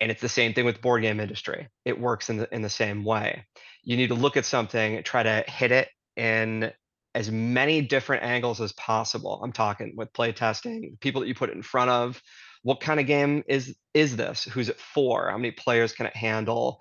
And 0.00 0.10
it's 0.10 0.20
the 0.20 0.28
same 0.28 0.52
thing 0.52 0.66
with 0.66 0.82
board 0.82 1.02
game 1.02 1.20
industry. 1.20 1.68
It 1.84 1.98
works 1.98 2.28
in 2.28 2.36
the 2.36 2.54
in 2.54 2.62
the 2.62 2.70
same 2.70 3.04
way. 3.04 3.46
You 3.82 3.96
need 3.96 4.08
to 4.08 4.14
look 4.14 4.36
at 4.36 4.44
something, 4.44 5.02
try 5.02 5.22
to 5.22 5.44
hit 5.48 5.72
it 5.72 5.88
in 6.16 6.72
as 7.14 7.30
many 7.30 7.80
different 7.80 8.22
angles 8.24 8.60
as 8.60 8.72
possible. 8.74 9.40
I'm 9.42 9.52
talking 9.52 9.94
with 9.96 10.12
play 10.12 10.32
testing, 10.32 10.98
people 11.00 11.22
that 11.22 11.28
you 11.28 11.34
put 11.34 11.48
it 11.48 11.56
in 11.56 11.62
front 11.62 11.90
of. 11.90 12.22
What 12.62 12.80
kind 12.80 13.00
of 13.00 13.06
game 13.06 13.42
is 13.48 13.74
is 13.94 14.16
this? 14.16 14.44
Who's 14.44 14.68
it 14.68 14.78
for? 14.78 15.30
How 15.30 15.38
many 15.38 15.52
players 15.52 15.92
can 15.92 16.06
it 16.06 16.14
handle? 16.14 16.78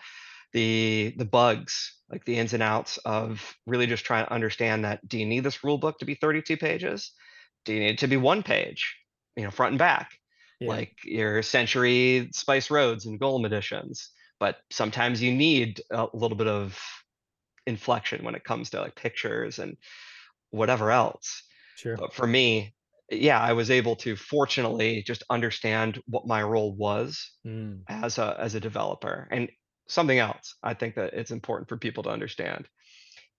The 0.56 1.14
the 1.18 1.26
bugs, 1.26 2.02
like 2.10 2.26
the 2.26 2.38
ins 2.40 2.54
and 2.54 2.64
outs 2.64 2.98
of 3.00 3.56
really 3.68 3.88
just 3.88 4.06
trying 4.06 4.26
to 4.26 4.34
understand 4.34 4.86
that 4.86 5.08
do 5.08 5.20
you 5.20 5.28
need 5.28 5.42
this 5.42 5.64
rule 5.64 5.78
book 5.80 6.00
to 6.00 6.06
be 6.06 6.16
32 6.16 6.58
pages? 6.58 7.14
Do 7.66 7.74
you 7.76 7.82
need 7.82 7.92
it 7.92 8.00
to 8.00 8.08
be 8.08 8.18
one 8.18 8.44
page? 8.44 8.98
You 9.38 9.44
know, 9.46 9.52
front 9.52 9.74
and 9.74 9.80
back 9.80 10.14
Yeah. 10.60 10.70
like 10.70 10.98
your 11.06 11.44
Century 11.44 12.30
Spice 12.34 12.72
Roads 12.72 13.06
and 13.06 13.22
Golem 13.22 13.46
editions. 13.46 14.12
But 14.40 14.58
sometimes 14.72 15.22
you 15.22 15.34
need 15.34 15.82
a 15.92 16.08
little 16.14 16.38
bit 16.38 16.48
of 16.48 16.80
inflection 17.68 18.24
when 18.24 18.36
it 18.36 18.44
comes 18.44 18.70
to 18.72 18.82
like 18.82 18.96
pictures 18.96 19.60
and 19.60 19.78
whatever 20.52 20.92
else. 20.92 21.44
sure 21.76 21.98
But 21.98 22.14
for 22.14 22.28
me, 22.28 22.76
yeah, 23.12 23.42
I 23.42 23.54
was 23.54 23.72
able 23.72 23.98
to 23.98 24.16
fortunately 24.18 25.04
just 25.04 25.24
understand 25.30 26.02
what 26.08 26.28
my 26.28 26.44
role 26.44 26.76
was 26.76 27.32
Mm. 27.46 27.86
as 27.88 28.18
a 28.20 28.38
as 28.40 28.56
a 28.56 28.62
developer. 28.62 29.28
And 29.32 29.52
something 29.88 30.18
else 30.18 30.56
I 30.64 30.74
think 30.74 30.96
that 30.96 31.14
it's 31.14 31.32
important 31.32 31.70
for 31.70 31.78
people 31.78 32.04
to 32.04 32.10
understand 32.10 32.68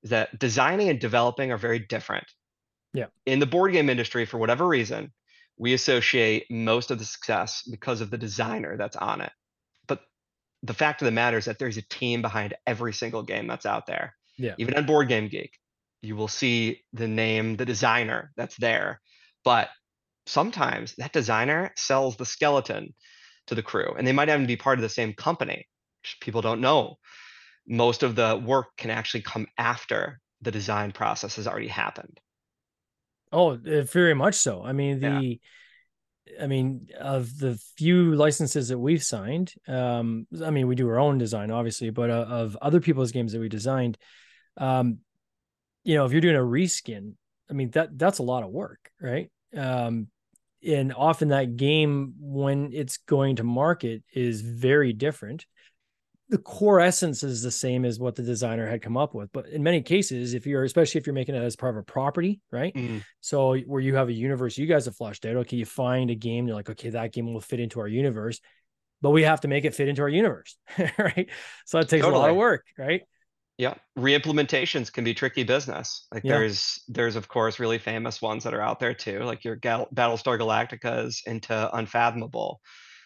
is 0.02 0.10
that 0.10 0.38
designing 0.38 0.88
and 0.88 1.00
developing 1.00 1.50
are 1.52 1.58
very 1.58 1.78
different. 1.78 2.26
Yeah. 2.92 3.06
In 3.26 3.40
the 3.40 3.46
board 3.46 3.72
game 3.72 3.90
industry, 3.90 4.24
for 4.24 4.38
whatever 4.38 4.66
reason, 4.66 5.12
we 5.58 5.74
associate 5.74 6.46
most 6.50 6.90
of 6.90 6.98
the 6.98 7.04
success 7.04 7.62
because 7.70 8.00
of 8.00 8.10
the 8.10 8.18
designer 8.18 8.76
that's 8.76 8.96
on 8.96 9.20
it. 9.20 9.32
But 9.86 10.00
the 10.62 10.74
fact 10.74 11.02
of 11.02 11.06
the 11.06 11.12
matter 11.12 11.38
is 11.38 11.46
that 11.46 11.58
there's 11.58 11.76
a 11.76 11.82
team 11.82 12.22
behind 12.22 12.54
every 12.66 12.92
single 12.92 13.22
game 13.22 13.46
that's 13.46 13.66
out 13.66 13.86
there. 13.86 14.14
Yeah. 14.38 14.54
Even 14.58 14.74
on 14.74 14.86
Board 14.86 15.08
Game 15.08 15.28
Geek, 15.28 15.58
you 16.02 16.14
will 16.14 16.28
see 16.28 16.82
the 16.92 17.08
name, 17.08 17.56
the 17.56 17.64
designer 17.64 18.32
that's 18.36 18.56
there. 18.56 19.00
But 19.44 19.70
sometimes 20.26 20.94
that 20.96 21.12
designer 21.12 21.72
sells 21.76 22.16
the 22.16 22.26
skeleton 22.26 22.94
to 23.46 23.54
the 23.54 23.62
crew, 23.62 23.94
and 23.96 24.06
they 24.06 24.12
might 24.12 24.28
even 24.28 24.46
be 24.46 24.56
part 24.56 24.78
of 24.78 24.82
the 24.82 24.88
same 24.88 25.14
company. 25.14 25.66
People 26.20 26.42
don't 26.42 26.60
know. 26.60 26.98
Most 27.66 28.02
of 28.02 28.14
the 28.14 28.40
work 28.42 28.76
can 28.76 28.90
actually 28.90 29.22
come 29.22 29.46
after 29.58 30.20
the 30.42 30.50
design 30.50 30.92
process 30.92 31.36
has 31.36 31.46
already 31.46 31.68
happened. 31.68 32.20
Oh, 33.32 33.52
uh, 33.52 33.82
very 33.82 34.14
much 34.14 34.34
so. 34.34 34.62
I 34.62 34.72
mean, 34.72 35.00
Yeah. 35.00 35.18
the, 35.18 35.40
I 36.40 36.46
mean, 36.46 36.88
of 36.98 37.38
the 37.38 37.58
few 37.76 38.14
licenses 38.14 38.68
that 38.68 38.78
we've 38.78 39.02
signed, 39.02 39.54
um, 39.66 40.26
I 40.44 40.50
mean, 40.50 40.66
we 40.66 40.74
do 40.74 40.88
our 40.88 40.98
own 40.98 41.18
design, 41.18 41.50
obviously, 41.50 41.90
but 41.90 42.10
uh, 42.10 42.26
of 42.28 42.56
other 42.60 42.80
people's 42.80 43.12
games 43.12 43.32
that 43.32 43.40
we 43.40 43.48
designed, 43.48 43.98
um, 44.56 44.98
you 45.84 45.94
know, 45.94 46.04
if 46.04 46.12
you're 46.12 46.20
doing 46.20 46.36
a 46.36 46.40
reskin, 46.40 47.14
I 47.48 47.52
mean, 47.52 47.70
that 47.70 47.96
that's 47.96 48.18
a 48.18 48.24
lot 48.24 48.42
of 48.42 48.50
work, 48.50 48.90
right? 49.00 49.30
Um, 49.56 50.08
and 50.66 50.92
often 50.92 51.28
that 51.28 51.56
game, 51.56 52.14
when 52.18 52.72
it's 52.72 52.96
going 52.98 53.36
to 53.36 53.44
market, 53.44 54.02
is 54.12 54.40
very 54.40 54.92
different. 54.92 55.46
The 56.28 56.38
core 56.38 56.80
essence 56.80 57.22
is 57.22 57.42
the 57.42 57.52
same 57.52 57.84
as 57.84 58.00
what 58.00 58.16
the 58.16 58.22
designer 58.22 58.68
had 58.68 58.82
come 58.82 58.96
up 58.96 59.14
with, 59.14 59.30
but 59.32 59.46
in 59.48 59.62
many 59.62 59.80
cases, 59.80 60.34
if 60.34 60.44
you're, 60.44 60.64
especially 60.64 61.00
if 61.00 61.06
you're 61.06 61.14
making 61.14 61.36
it 61.36 61.42
as 61.42 61.54
part 61.54 61.76
of 61.76 61.78
a 61.78 61.84
property, 61.84 62.40
right? 62.50 62.74
Mm, 62.74 63.02
So 63.20 63.56
where 63.58 63.80
you 63.80 63.94
have 63.94 64.08
a 64.08 64.12
universe 64.12 64.58
you 64.58 64.66
guys 64.66 64.86
have 64.86 64.96
flushed 64.96 65.24
out, 65.24 65.36
okay, 65.36 65.56
you 65.56 65.64
find 65.64 66.10
a 66.10 66.16
game, 66.16 66.48
you're 66.48 66.56
like, 66.56 66.70
okay, 66.70 66.90
that 66.90 67.12
game 67.12 67.32
will 67.32 67.40
fit 67.40 67.60
into 67.60 67.78
our 67.78 67.86
universe, 67.86 68.40
but 69.02 69.10
we 69.10 69.22
have 69.22 69.42
to 69.42 69.48
make 69.48 69.64
it 69.64 69.74
fit 69.74 69.88
into 69.88 70.02
our 70.02 70.08
universe, 70.08 70.56
right? 70.98 71.28
So 71.64 71.78
it 71.78 71.88
takes 71.88 72.04
a 72.04 72.10
lot 72.10 72.30
of 72.30 72.36
work, 72.36 72.64
right? 72.76 73.02
Yeah, 73.58 73.74
re-implementations 73.94 74.92
can 74.92 75.04
be 75.04 75.14
tricky 75.14 75.42
business. 75.42 76.06
Like 76.12 76.24
Yeah. 76.24 76.32
there's 76.34 76.82
there's 76.88 77.16
of 77.16 77.28
course 77.28 77.58
really 77.58 77.78
famous 77.78 78.20
ones 78.20 78.44
that 78.44 78.52
are 78.52 78.60
out 78.60 78.80
there 78.80 78.92
too, 78.94 79.20
like 79.20 79.44
your 79.44 79.56
Gal- 79.56 79.88
Battlestar 79.94 80.38
Galactica's 80.38 81.22
into 81.24 81.70
Unfathomable. 81.74 82.60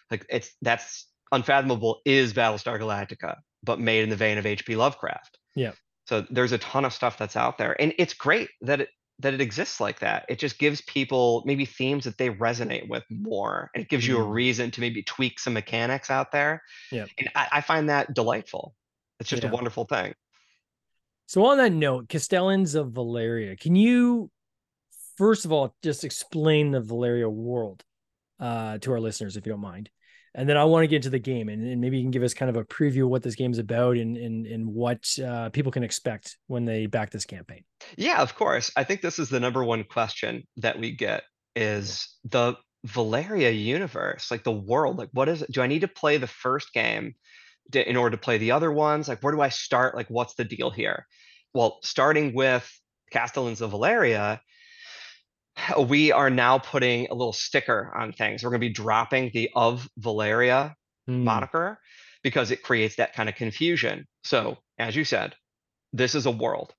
Like 0.09 0.25
it's 0.29 0.51
that's 0.61 1.07
Unfathomable 1.31 2.01
is 2.05 2.33
Battlestar 2.33 2.79
Galactica, 2.79 3.37
but 3.63 3.79
made 3.79 4.03
in 4.03 4.09
the 4.09 4.15
vein 4.15 4.37
of 4.37 4.45
H.P. 4.45 4.75
Lovecraft. 4.75 5.37
Yeah. 5.55 5.71
So 6.07 6.25
there's 6.29 6.51
a 6.51 6.57
ton 6.57 6.83
of 6.83 6.93
stuff 6.93 7.17
that's 7.17 7.35
out 7.37 7.57
there, 7.57 7.79
and 7.79 7.93
it's 7.97 8.13
great 8.13 8.49
that 8.61 8.81
it 8.81 8.89
that 9.19 9.35
it 9.35 9.41
exists 9.41 9.79
like 9.79 9.99
that. 9.99 10.25
It 10.29 10.39
just 10.39 10.57
gives 10.57 10.81
people 10.81 11.43
maybe 11.45 11.63
themes 11.63 12.05
that 12.05 12.17
they 12.17 12.31
resonate 12.31 12.89
with 12.89 13.03
more, 13.11 13.69
and 13.75 13.83
it 13.83 13.87
gives 13.89 14.07
you 14.07 14.17
a 14.17 14.25
Mhm. 14.25 14.33
reason 14.33 14.71
to 14.71 14.81
maybe 14.81 15.03
tweak 15.03 15.37
some 15.39 15.53
mechanics 15.53 16.09
out 16.09 16.31
there. 16.31 16.63
Yeah. 16.91 17.05
and 17.19 17.29
I, 17.35 17.47
I 17.51 17.61
find 17.61 17.89
that 17.89 18.15
delightful. 18.15 18.73
It's 19.19 19.29
just 19.29 19.43
Yeah. 19.43 19.49
a 19.49 19.53
wonderful 19.53 19.85
thing. 19.85 20.15
So 21.27 21.45
on 21.45 21.57
that 21.57 21.71
note, 21.71 22.09
Castellans 22.09 22.73
of 22.73 22.93
Valeria, 22.93 23.55
can 23.55 23.75
you 23.75 24.31
first 25.17 25.45
of 25.45 25.51
all 25.51 25.75
just 25.83 26.03
explain 26.03 26.71
the 26.71 26.81
Valeria 26.81 27.29
world 27.29 27.83
uh, 28.39 28.79
to 28.79 28.91
our 28.91 28.99
listeners, 28.99 29.37
if 29.37 29.45
you 29.45 29.51
don't 29.51 29.61
mind? 29.61 29.91
And 30.33 30.47
then 30.47 30.55
I 30.55 30.63
want 30.63 30.83
to 30.83 30.87
get 30.87 30.97
into 30.97 31.09
the 31.09 31.19
game, 31.19 31.49
and, 31.49 31.67
and 31.67 31.81
maybe 31.81 31.97
you 31.97 32.03
can 32.03 32.11
give 32.11 32.23
us 32.23 32.33
kind 32.33 32.49
of 32.49 32.55
a 32.55 32.63
preview 32.63 33.03
of 33.03 33.09
what 33.09 33.21
this 33.21 33.35
game's 33.35 33.57
about 33.57 33.97
and 33.97 34.15
and 34.15 34.45
and 34.45 34.65
what 34.67 35.05
uh, 35.19 35.49
people 35.49 35.71
can 35.71 35.83
expect 35.83 36.37
when 36.47 36.63
they 36.63 36.85
back 36.85 37.09
this 37.11 37.25
campaign. 37.25 37.63
Yeah, 37.97 38.21
of 38.21 38.35
course. 38.35 38.71
I 38.77 38.85
think 38.85 39.01
this 39.01 39.19
is 39.19 39.29
the 39.29 39.39
number 39.39 39.63
one 39.63 39.83
question 39.83 40.47
that 40.57 40.79
we 40.79 40.91
get 40.91 41.23
is 41.55 42.07
the 42.23 42.55
Valeria 42.85 43.51
universe, 43.51 44.31
like 44.31 44.43
the 44.43 44.51
world. 44.51 44.97
Like, 44.97 45.09
what 45.11 45.27
is 45.27 45.41
it? 45.41 45.51
Do 45.51 45.61
I 45.61 45.67
need 45.67 45.81
to 45.81 45.87
play 45.87 46.17
the 46.17 46.27
first 46.27 46.73
game 46.73 47.13
to, 47.73 47.89
in 47.89 47.97
order 47.97 48.15
to 48.15 48.21
play 48.21 48.37
the 48.37 48.51
other 48.51 48.71
ones? 48.71 49.07
Like, 49.07 49.21
where 49.21 49.33
do 49.33 49.41
I 49.41 49.49
start? 49.49 49.95
Like, 49.95 50.07
what's 50.07 50.35
the 50.35 50.45
deal 50.45 50.69
here? 50.69 51.05
Well, 51.53 51.79
starting 51.83 52.33
with 52.33 52.69
Castellans 53.11 53.61
of 53.61 53.71
Valeria, 53.71 54.41
we 55.87 56.11
are 56.11 56.29
now 56.29 56.57
putting 56.57 57.07
a 57.07 57.13
little 57.13 57.33
sticker 57.33 57.91
on 57.95 58.13
things. 58.13 58.43
We're 58.43 58.51
going 58.51 58.61
to 58.61 58.67
be 58.67 58.73
dropping 58.73 59.31
the 59.33 59.49
of 59.55 59.87
Valeria 59.97 60.75
Hmm. 61.07 61.23
moniker 61.23 61.79
because 62.23 62.51
it 62.51 62.63
creates 62.63 62.95
that 62.97 63.13
kind 63.13 63.27
of 63.27 63.35
confusion. 63.35 64.07
So, 64.23 64.57
as 64.77 64.95
you 64.95 65.03
said, 65.03 65.35
this 65.93 66.15
is 66.15 66.25
a 66.25 66.31
world, 66.31 66.73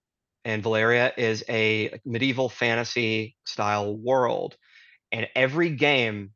and 0.44 0.62
Valeria 0.62 1.12
is 1.16 1.44
a 1.48 1.98
medieval 2.04 2.48
fantasy 2.48 3.37
style 3.44 3.96
world, 3.96 4.56
and 5.11 5.28
every 5.35 5.70
game 5.70 6.30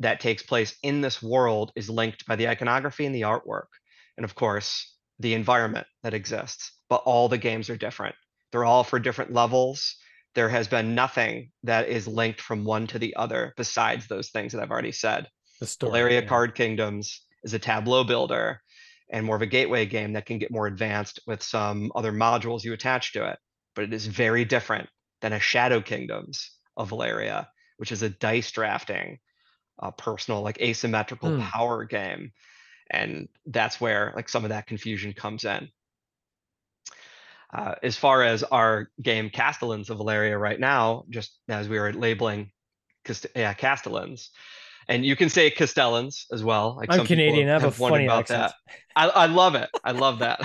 that 0.00 0.20
takes 0.20 0.42
place 0.42 0.76
in 0.82 1.00
this 1.00 1.22
world 1.22 1.72
is 1.74 1.90
linked 1.90 2.26
by 2.26 2.36
the 2.36 2.48
iconography 2.48 3.06
and 3.06 3.14
the 3.14 3.22
artwork, 3.22 3.68
and 4.16 4.24
of 4.24 4.34
course, 4.34 4.94
the 5.18 5.34
environment 5.34 5.86
that 6.02 6.14
exists. 6.14 6.72
But 6.88 7.02
all 7.04 7.28
the 7.28 7.38
games 7.38 7.70
are 7.70 7.76
different. 7.76 8.14
They're 8.52 8.64
all 8.64 8.84
for 8.84 8.98
different 8.98 9.32
levels. 9.32 9.96
There 10.34 10.48
has 10.48 10.68
been 10.68 10.94
nothing 10.94 11.50
that 11.64 11.88
is 11.88 12.06
linked 12.06 12.40
from 12.40 12.64
one 12.64 12.86
to 12.88 12.98
the 12.98 13.16
other 13.16 13.52
besides 13.56 14.06
those 14.06 14.30
things 14.30 14.52
that 14.52 14.62
I've 14.62 14.70
already 14.70 14.92
said. 14.92 15.28
The 15.60 15.66
story. 15.66 15.90
Valeria 15.90 16.20
yeah. 16.22 16.28
Card 16.28 16.54
Kingdoms 16.54 17.22
is 17.42 17.54
a 17.54 17.58
tableau 17.58 18.04
builder 18.04 18.62
and 19.10 19.26
more 19.26 19.36
of 19.36 19.42
a 19.42 19.46
gateway 19.46 19.86
game 19.86 20.12
that 20.12 20.26
can 20.26 20.38
get 20.38 20.52
more 20.52 20.66
advanced 20.66 21.20
with 21.26 21.42
some 21.42 21.90
other 21.94 22.12
modules 22.12 22.62
you 22.64 22.72
attach 22.72 23.12
to 23.14 23.28
it. 23.28 23.38
But 23.74 23.84
it 23.84 23.92
is 23.92 24.06
very 24.06 24.44
different 24.44 24.88
than 25.20 25.32
a 25.32 25.40
Shadow 25.40 25.80
Kingdoms 25.80 26.50
of 26.76 26.88
Valeria, 26.90 27.48
which 27.76 27.92
is 27.92 28.02
a 28.02 28.08
dice 28.08 28.50
drafting, 28.52 29.18
uh, 29.82 29.90
personal, 29.90 30.42
like 30.42 30.60
asymmetrical 30.60 31.30
Hmm. 31.36 31.40
power 31.40 31.84
game. 31.84 32.32
And 32.90 33.28
that's 33.46 33.80
where 33.80 34.12
like 34.16 34.28
some 34.28 34.44
of 34.44 34.50
that 34.50 34.66
confusion 34.66 35.12
comes 35.12 35.44
in. 35.44 35.68
Uh, 37.52 37.74
as 37.82 37.96
far 37.96 38.22
as 38.22 38.42
our 38.44 38.90
game 39.02 39.28
Castellans 39.28 39.90
of 39.90 39.98
Valeria 39.98 40.38
right 40.38 40.60
now, 40.60 41.04
just 41.10 41.36
as 41.48 41.68
we 41.68 41.78
were 41.78 41.92
labeling 41.92 42.52
Cast- 43.04 43.26
yeah, 43.34 43.54
Castellans, 43.54 44.30
and 44.88 45.04
you 45.04 45.16
can 45.16 45.28
say 45.28 45.50
Castellans 45.50 46.26
as 46.32 46.44
well. 46.44 46.76
Like 46.76 46.92
I'm 46.92 47.06
Canadian. 47.06 47.48
I 47.48 47.52
have 47.52 47.64
a 47.64 47.80
wondered 47.80 48.06
funny 48.06 48.08
accent. 48.08 48.52
I, 48.94 49.08
I 49.08 49.26
love 49.26 49.54
it. 49.54 49.70
I 49.82 49.92
love 49.92 50.20
that. 50.20 50.40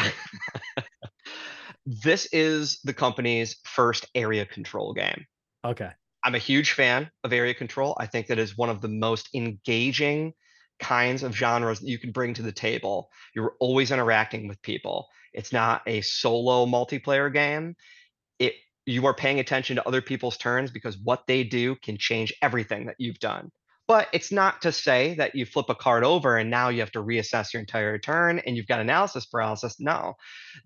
this 1.86 2.28
is 2.32 2.80
the 2.84 2.94
company's 2.94 3.58
first 3.66 4.08
area 4.16 4.46
control 4.46 4.94
game. 4.94 5.26
Okay. 5.64 5.90
I'm 6.24 6.36
a 6.36 6.40
huge 6.40 6.72
fan 6.72 7.12
of 7.24 7.34
area 7.34 7.54
control. 7.54 7.96
I 8.00 8.08
think 8.08 8.28
that 8.28 8.40
is 8.40 8.58
one 8.58 8.70
of 8.70 8.82
the 8.82 8.88
most 8.88 9.30
engaging 9.36 10.34
kinds 10.80 11.24
of 11.24 11.36
genres 11.36 11.80
that 11.80 11.88
you 11.88 12.00
can 12.00 12.12
bring 12.12 12.34
to 12.34 12.42
the 12.42 12.52
table. 12.52 13.10
You're 13.36 13.54
always 13.60 13.92
interacting 13.92 14.48
with 14.48 14.62
people. 14.62 15.08
It's 15.36 15.54
not 15.54 15.82
a 15.88 16.02
solo 16.02 16.66
multiplayer 16.66 17.32
game. 17.34 17.76
It 18.40 18.54
you 18.86 19.06
are 19.08 19.14
paying 19.14 19.40
attention 19.40 19.78
to 19.78 19.88
other 19.88 20.02
people's 20.02 20.38
turns 20.38 20.72
because 20.72 20.98
what 20.98 21.24
they 21.28 21.44
do 21.44 21.76
can 21.84 21.98
change 21.98 22.34
everything 22.42 22.86
that 22.88 22.96
you've 23.00 23.20
done. 23.20 23.52
But 23.88 24.08
it's 24.14 24.32
not 24.32 24.62
to 24.64 24.72
say 24.72 25.14
that 25.16 25.36
you 25.36 25.46
flip 25.46 25.68
a 25.70 25.76
card 25.76 26.04
over 26.04 26.38
and 26.38 26.50
now 26.50 26.70
you 26.70 26.80
have 26.80 26.92
to 26.94 27.04
reassess 27.04 27.54
your 27.54 27.60
entire 27.60 28.00
turn 28.00 28.40
and 28.40 28.58
you've 28.58 28.68
got 28.68 28.80
analysis 28.80 29.26
paralysis. 29.28 29.76
No. 29.80 30.16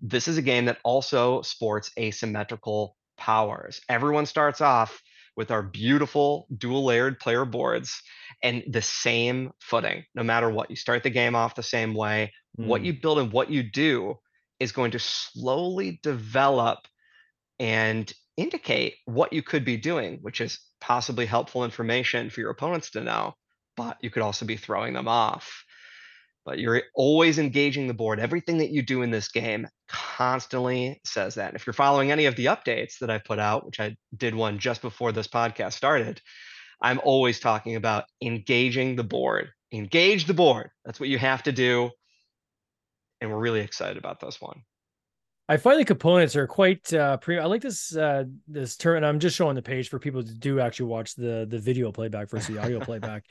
This 0.00 0.26
is 0.28 0.38
a 0.38 0.42
game 0.42 0.64
that 0.66 0.78
also 0.84 1.42
sports 1.42 1.90
asymmetrical 1.98 2.96
powers. 3.18 3.80
Everyone 3.88 4.24
starts 4.26 4.60
off 4.62 5.02
with 5.36 5.50
our 5.50 5.62
beautiful 5.62 6.46
dual 6.56 6.84
layered 6.84 7.20
player 7.20 7.44
boards 7.44 8.02
and 8.42 8.62
the 8.66 8.82
same 8.82 9.50
footing 9.60 10.04
no 10.14 10.22
matter 10.22 10.48
what. 10.50 10.70
You 10.70 10.76
start 10.76 11.02
the 11.02 11.10
game 11.10 11.34
off 11.34 11.54
the 11.54 11.62
same 11.62 11.94
way. 11.94 12.32
What 12.56 12.80
Hmm. 12.80 12.86
you 12.86 13.00
build 13.00 13.18
and 13.18 13.32
what 13.32 13.50
you 13.50 13.62
do 13.62 14.16
is 14.60 14.72
going 14.72 14.92
to 14.92 14.98
slowly 14.98 15.98
develop 16.02 16.78
and 17.58 18.12
indicate 18.36 18.94
what 19.06 19.32
you 19.32 19.42
could 19.42 19.64
be 19.64 19.76
doing, 19.76 20.18
which 20.22 20.40
is 20.40 20.60
possibly 20.80 21.26
helpful 21.26 21.64
information 21.64 22.30
for 22.30 22.40
your 22.40 22.50
opponents 22.50 22.90
to 22.90 23.00
know, 23.00 23.34
but 23.76 23.96
you 24.00 24.10
could 24.10 24.22
also 24.22 24.46
be 24.46 24.56
throwing 24.56 24.92
them 24.92 25.08
off. 25.08 25.64
But 26.46 26.58
you're 26.58 26.82
always 26.94 27.38
engaging 27.38 27.86
the 27.86 27.94
board. 27.94 28.18
Everything 28.18 28.58
that 28.58 28.70
you 28.70 28.82
do 28.82 29.02
in 29.02 29.10
this 29.10 29.28
game 29.28 29.68
constantly 29.88 31.00
says 31.04 31.34
that. 31.34 31.48
And 31.48 31.56
if 31.56 31.66
you're 31.66 31.74
following 31.74 32.10
any 32.10 32.24
of 32.24 32.36
the 32.36 32.46
updates 32.46 32.98
that 33.00 33.10
I 33.10 33.18
put 33.18 33.38
out, 33.38 33.66
which 33.66 33.78
I 33.78 33.96
did 34.16 34.34
one 34.34 34.58
just 34.58 34.80
before 34.80 35.12
this 35.12 35.28
podcast 35.28 35.74
started, 35.74 36.20
I'm 36.80 37.00
always 37.04 37.40
talking 37.40 37.76
about 37.76 38.04
engaging 38.22 38.96
the 38.96 39.04
board. 39.04 39.50
Engage 39.70 40.24
the 40.24 40.34
board. 40.34 40.70
That's 40.84 40.98
what 40.98 41.10
you 41.10 41.18
have 41.18 41.42
to 41.42 41.52
do. 41.52 41.90
And 43.20 43.30
we're 43.30 43.38
really 43.38 43.60
excited 43.60 43.96
about 43.96 44.20
this 44.20 44.40
one. 44.40 44.62
I 45.50 45.56
find 45.56 45.80
the 45.80 45.84
components 45.84 46.36
are 46.36 46.46
quite 46.46 46.94
uh 46.94 47.16
pre 47.16 47.38
I 47.38 47.46
like 47.46 47.60
this 47.60 47.94
uh 47.96 48.24
this 48.46 48.76
term 48.76 48.98
and 48.98 49.06
I'm 49.06 49.18
just 49.18 49.36
showing 49.36 49.56
the 49.56 49.62
page 49.62 49.88
for 49.88 49.98
people 49.98 50.22
to 50.22 50.34
do 50.34 50.60
actually 50.60 50.86
watch 50.86 51.16
the 51.16 51.44
the 51.48 51.58
video 51.58 51.90
playback 51.90 52.30
versus 52.30 52.54
the 52.54 52.62
audio 52.62 52.78
playback. 52.88 53.24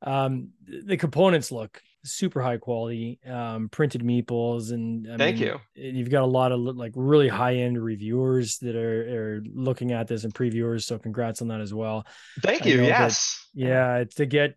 Um 0.00 0.48
the 0.66 0.96
components 0.96 1.52
look 1.52 1.82
super 2.04 2.40
high 2.40 2.56
quality 2.56 3.20
um 3.28 3.68
printed 3.68 4.02
meeples 4.02 4.72
and 4.72 5.12
I 5.12 5.18
thank 5.18 5.40
mean, 5.40 5.48
you 5.48 5.60
you've 5.74 6.08
got 6.08 6.22
a 6.22 6.26
lot 6.26 6.52
of 6.52 6.60
like 6.60 6.92
really 6.94 7.28
high 7.28 7.56
end 7.56 7.82
reviewers 7.82 8.56
that 8.58 8.74
are, 8.74 9.36
are 9.36 9.42
looking 9.52 9.92
at 9.92 10.08
this 10.08 10.24
and 10.24 10.32
previewers 10.32 10.84
so 10.84 10.98
congrats 10.98 11.42
on 11.42 11.48
that 11.48 11.60
as 11.60 11.74
well 11.74 12.06
thank 12.40 12.64
you 12.64 12.82
yes 12.82 13.46
that, 13.54 13.60
yeah 13.60 14.04
to 14.14 14.26
get 14.26 14.56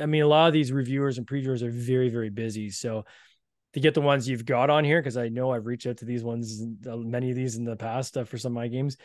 i 0.00 0.04
mean 0.04 0.22
a 0.22 0.26
lot 0.26 0.48
of 0.48 0.52
these 0.52 0.72
reviewers 0.72 1.16
and 1.16 1.26
previewers 1.26 1.62
are 1.62 1.70
very 1.70 2.10
very 2.10 2.30
busy 2.30 2.68
so 2.68 3.04
to 3.74 3.80
get 3.80 3.94
the 3.94 4.00
ones 4.00 4.28
you've 4.28 4.44
got 4.44 4.70
on 4.70 4.84
here 4.84 5.00
because 5.00 5.16
I 5.16 5.28
know 5.28 5.50
I've 5.50 5.66
reached 5.66 5.86
out 5.86 5.98
to 5.98 6.04
these 6.04 6.22
ones, 6.22 6.62
uh, 6.86 6.96
many 6.96 7.30
of 7.30 7.36
these 7.36 7.56
in 7.56 7.64
the 7.64 7.76
past 7.76 8.16
uh, 8.16 8.24
for 8.24 8.38
some 8.38 8.52
of 8.52 8.56
my 8.56 8.68
games. 8.68 8.96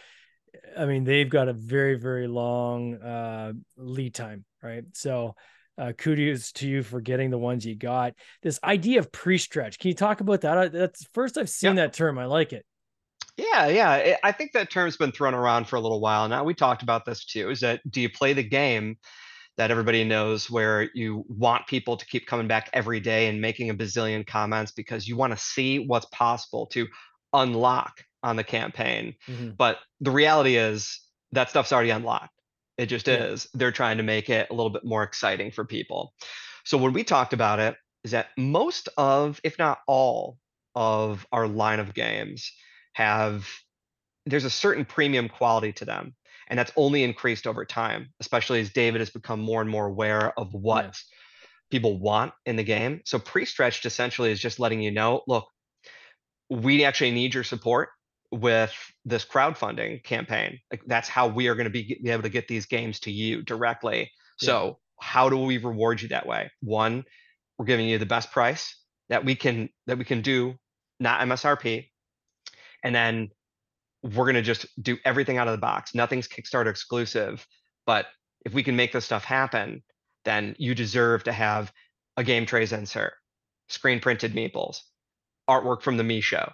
I 0.77 0.86
mean, 0.86 1.03
they've 1.03 1.30
got 1.30 1.47
a 1.47 1.53
very 1.53 1.99
very 1.99 2.27
long 2.27 2.95
uh, 2.95 3.53
lead 3.77 4.13
time, 4.13 4.45
right? 4.62 4.84
So. 4.93 5.36
Uh, 5.80 5.91
kudos 5.91 6.53
to 6.53 6.67
you 6.67 6.82
for 6.82 6.99
getting 6.99 7.30
the 7.30 7.38
ones 7.38 7.63
you 7.63 7.75
got. 7.75 8.15
This 8.41 8.60
idea 8.63 8.97
of 8.97 9.12
pre-stretch, 9.12 9.77
can 9.77 9.89
you 9.89 9.93
talk 9.93 10.21
about 10.21 10.41
that? 10.41 10.71
That's 10.71 11.06
first 11.13 11.38
I've 11.38 11.51
seen 11.51 11.75
that 11.75 11.93
term. 11.93 12.17
I 12.17 12.25
like 12.25 12.51
it. 12.51 12.65
Yeah, 13.38 13.67
yeah. 13.67 14.15
I 14.23 14.32
think 14.32 14.53
that 14.53 14.71
term's 14.71 14.97
been 14.97 15.12
thrown 15.12 15.36
around 15.36 15.67
for 15.67 15.75
a 15.75 15.80
little 15.80 15.99
while 15.99 16.27
now. 16.27 16.43
We 16.43 16.56
talked 16.56 16.82
about 16.82 17.06
this 17.06 17.25
too. 17.25 17.51
Is 17.51 17.60
that 17.60 17.82
do 17.88 18.01
you 18.01 18.10
play 18.10 18.34
the 18.34 18.41
game 18.41 18.97
that 19.58 19.72
everybody 19.72 20.04
knows 20.04 20.50
where 20.50 20.89
you 20.93 21.26
want 21.28 21.67
people 21.67 21.98
to 21.98 22.06
keep 22.06 22.28
coming 22.28 22.48
back 22.48 22.70
every 22.74 23.00
day 23.00 23.28
and 23.28 23.41
making 23.41 23.70
a 23.70 23.74
bazillion 23.74 24.26
comments 24.26 24.72
because 24.72 25.08
you 25.08 25.17
want 25.17 25.34
to 25.34 25.39
see 25.39 25.80
what's 25.80 26.06
possible 26.08 26.67
to 26.67 26.88
unlock 27.34 28.04
on 28.24 28.36
the 28.36 28.43
campaign. 28.43 29.15
Mm-hmm. 29.28 29.52
But 29.58 29.80
the 30.00 30.12
reality 30.12 30.58
is 30.58 31.02
that 31.32 31.50
stuff's 31.50 31.74
already 31.74 31.89
unlocked. 31.89 32.34
It 32.78 32.86
just 32.86 33.08
yeah. 33.08 33.15
is. 33.15 33.48
They're 33.54 33.72
trying 33.72 33.98
to 33.98 34.04
make 34.04 34.30
it 34.30 34.50
a 34.50 34.54
little 34.54 34.70
bit 34.70 34.86
more 34.86 35.04
exciting 35.04 35.52
for 35.52 35.65
people. 35.65 36.13
So 36.63 36.78
when 36.78 36.93
we 36.93 37.04
talked 37.04 37.34
about 37.34 37.60
it, 37.60 37.76
is 38.04 38.12
that 38.12 38.28
most 38.38 38.89
of, 38.98 39.41
if 39.43 39.58
not 39.58 39.80
all, 39.88 40.38
of 40.78 41.26
our 41.32 41.48
line 41.48 41.80
of 41.80 41.96
games 41.96 42.52
have 42.93 43.50
there's 44.28 44.46
a 44.46 44.50
certain 44.50 44.86
premium 44.86 45.28
quality 45.28 45.72
to 45.74 45.86
them 45.86 46.13
and 46.47 46.57
that's 46.57 46.71
only 46.75 47.03
increased 47.03 47.47
over 47.47 47.65
time 47.65 48.10
especially 48.19 48.60
as 48.60 48.69
david 48.71 49.01
has 49.01 49.10
become 49.10 49.39
more 49.39 49.62
and 49.62 49.69
more 49.69 49.88
aware 49.88 50.38
of 50.39 50.53
what 50.53 50.86
yeah. 50.86 50.91
people 51.71 51.99
want 51.99 52.33
in 52.45 52.55
the 52.55 52.63
game. 52.63 53.01
So 53.05 53.19
pre-stretched 53.19 53.86
essentially 53.86 54.31
is 54.31 54.39
just 54.39 54.60
letting 54.60 54.81
you 54.81 54.91
know 54.91 55.21
look 55.27 55.47
we 56.49 56.86
actually 56.86 57.12
need 57.12 57.33
your 57.33 57.43
support 57.43 57.89
with 58.31 58.73
this 59.05 59.25
crowdfunding 59.25 60.03
campaign. 60.03 60.60
Like 60.71 60.81
that's 60.86 61.10
how 61.10 61.27
we 61.27 61.47
are 61.47 61.55
going 61.55 61.65
to 61.65 61.69
be, 61.69 61.99
be 62.01 62.10
able 62.10 62.23
to 62.23 62.29
get 62.29 62.47
these 62.47 62.65
games 62.65 63.01
to 63.01 63.12
you 63.12 63.41
directly. 63.41 64.12
Yeah. 64.41 64.45
so 64.45 64.79
how 64.99 65.29
do 65.29 65.38
we 65.38 65.57
reward 65.57 66.01
you 66.01 66.07
that 66.10 66.25
way? 66.25 66.49
One 66.62 67.03
we're 67.57 67.65
giving 67.65 67.88
you 67.88 67.97
the 67.97 68.05
best 68.05 68.31
price 68.31 68.75
that 69.10 69.25
we 69.25 69.36
can 69.36 69.69
that 69.88 69.97
we 69.97 70.05
can 70.05 70.21
do 70.21 70.55
not 70.99 71.21
msrp 71.21 71.88
and 72.83 72.95
then 72.95 73.29
we're 74.03 74.25
going 74.25 74.36
to 74.36 74.41
just 74.41 74.65
do 74.81 74.97
everything 75.05 75.38
out 75.38 75.47
of 75.47 75.53
the 75.53 75.57
box. 75.57 75.95
Nothing's 75.95 76.27
Kickstarter 76.27 76.69
exclusive. 76.69 77.45
But 77.86 78.05
if 78.45 78.53
we 78.53 78.63
can 78.63 78.75
make 78.75 78.91
this 78.91 79.05
stuff 79.05 79.23
happen, 79.23 79.83
then 80.25 80.55
you 80.60 80.75
deserve 80.75 81.23
to 81.23 81.31
have 81.31 81.71
a 82.15 82.23
game 82.23 82.45
trays 82.45 82.73
insert, 82.73 83.13
screen 83.69 83.99
printed 83.99 84.33
meeples, 84.33 84.81
artwork 85.49 85.81
from 85.81 85.97
the 85.97 86.03
Mico. 86.03 86.53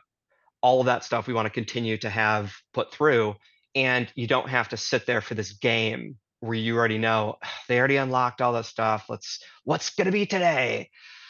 All 0.62 0.80
of 0.80 0.86
that 0.86 1.04
stuff 1.04 1.28
we 1.28 1.34
want 1.34 1.46
to 1.46 1.50
continue 1.50 1.98
to 1.98 2.10
have 2.10 2.54
put 2.74 2.94
through. 2.94 3.36
And 3.76 4.12
you 4.16 4.28
don't 4.28 4.50
have 4.50 4.70
to 4.70 4.78
sit 4.78 5.06
there 5.06 5.22
for 5.22 5.34
this 5.34 5.54
game 5.54 6.18
where 6.40 6.54
you 6.54 6.78
already 6.78 6.98
know 6.98 7.38
they 7.68 7.80
already 7.80 7.98
unlocked 7.98 8.42
all 8.42 8.54
that 8.54 8.66
stuff. 8.66 9.06
Let's 9.10 9.40
what's 9.64 9.90
gonna 9.92 10.12
be 10.12 10.26
today? 10.26 10.90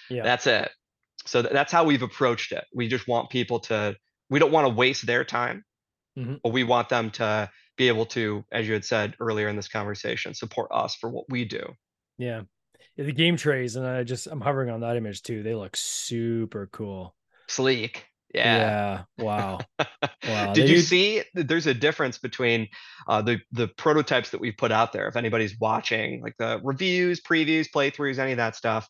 Yeah. 0.10 0.24
That's 0.24 0.48
it. 0.48 0.72
So 1.26 1.42
that's 1.42 1.72
how 1.72 1.86
we've 1.86 2.02
approached 2.02 2.52
it. 2.52 2.66
We 2.74 2.88
just 2.88 3.08
want 3.08 3.30
people 3.30 3.60
to 3.62 3.96
we 4.30 4.40
don't 4.40 4.52
want 4.52 4.68
to 4.68 4.74
waste 4.74 5.06
their 5.06 5.24
time 5.24 5.64
Mm-hmm. 6.18 6.36
But 6.44 6.50
we 6.50 6.64
want 6.64 6.90
them 6.90 7.12
to 7.12 7.50
be 7.78 7.88
able 7.88 8.06
to, 8.08 8.44
as 8.52 8.68
you 8.68 8.74
had 8.74 8.86
said 8.86 9.16
earlier 9.20 9.48
in 9.48 9.56
this 9.56 9.68
conversation, 9.68 10.34
support 10.34 10.70
us 10.72 10.96
for 10.96 11.10
what 11.10 11.26
we 11.30 11.46
do. 11.46 11.74
Yeah. 12.18 12.42
the 12.98 13.12
game 13.12 13.38
trays, 13.38 13.76
and 13.76 13.86
I 13.86 14.04
just 14.04 14.28
I'm 14.28 14.42
hovering 14.42 14.70
on 14.70 14.82
that 14.82 14.98
image 14.98 15.24
too. 15.24 15.44
They 15.44 15.56
look 15.56 15.76
super 15.76 16.70
cool. 16.72 17.16
Sleek. 17.48 18.06
Yeah. 18.34 19.04
Yeah. 19.18 19.24
Wow. 19.24 19.60
wow. 20.28 20.54
Did 20.54 20.68
they 20.68 20.72
you 20.72 20.78
do... 20.78 20.82
see 20.82 21.24
there's 21.34 21.68
a 21.68 21.74
difference 21.74 22.18
between 22.18 22.68
uh, 23.08 23.22
the 23.22 23.40
the 23.52 23.68
prototypes 23.68 24.32
that 24.32 24.42
we've 24.42 24.58
put 24.58 24.72
out 24.72 24.92
there? 24.92 25.08
If 25.08 25.16
anybody's 25.16 25.58
watching, 25.60 26.22
like 26.22 26.36
the 26.38 26.60
reviews, 26.64 27.22
previews, 27.22 27.68
playthroughs, 27.74 28.18
any 28.18 28.32
of 28.32 28.38
that 28.38 28.56
stuff, 28.56 28.88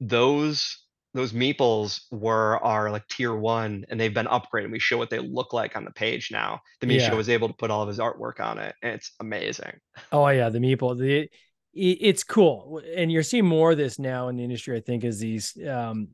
those 0.00 0.83
those 1.14 1.32
meeples 1.32 2.02
were 2.10 2.58
our 2.64 2.90
like 2.90 3.06
tier 3.08 3.34
one 3.34 3.84
and 3.88 3.98
they've 3.98 4.12
been 4.12 4.26
upgraded. 4.26 4.70
We 4.70 4.80
show 4.80 4.98
what 4.98 5.10
they 5.10 5.20
look 5.20 5.52
like 5.52 5.76
on 5.76 5.84
the 5.84 5.92
page 5.92 6.30
now. 6.30 6.60
The 6.80 6.88
Mico 6.88 7.04
yeah. 7.04 7.14
was 7.14 7.28
able 7.28 7.48
to 7.48 7.54
put 7.54 7.70
all 7.70 7.82
of 7.82 7.88
his 7.88 7.98
artwork 7.98 8.40
on 8.40 8.58
it 8.58 8.74
and 8.82 8.94
it's 8.94 9.12
amazing. 9.20 9.72
Oh 10.12 10.26
yeah, 10.28 10.48
the 10.48 10.58
meeple. 10.58 10.98
The 10.98 11.28
it's 11.72 12.22
cool. 12.22 12.80
And 12.96 13.10
you're 13.10 13.24
seeing 13.24 13.46
more 13.46 13.72
of 13.72 13.78
this 13.78 13.98
now 13.98 14.28
in 14.28 14.36
the 14.36 14.44
industry, 14.44 14.76
I 14.76 14.80
think, 14.80 15.02
is 15.02 15.18
these 15.18 15.56
um, 15.68 16.08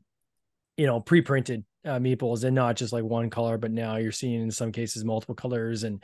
you 0.77 0.87
know, 0.87 0.99
pre-printed 0.99 1.63
uh, 1.85 1.99
meeples 1.99 2.43
and 2.43 2.55
not 2.55 2.75
just 2.75 2.93
like 2.93 3.03
one 3.03 3.29
color, 3.29 3.57
but 3.57 3.71
now 3.71 3.97
you're 3.97 4.11
seeing 4.11 4.41
in 4.41 4.51
some 4.51 4.71
cases 4.71 5.03
multiple 5.03 5.35
colors 5.35 5.83
and 5.83 6.01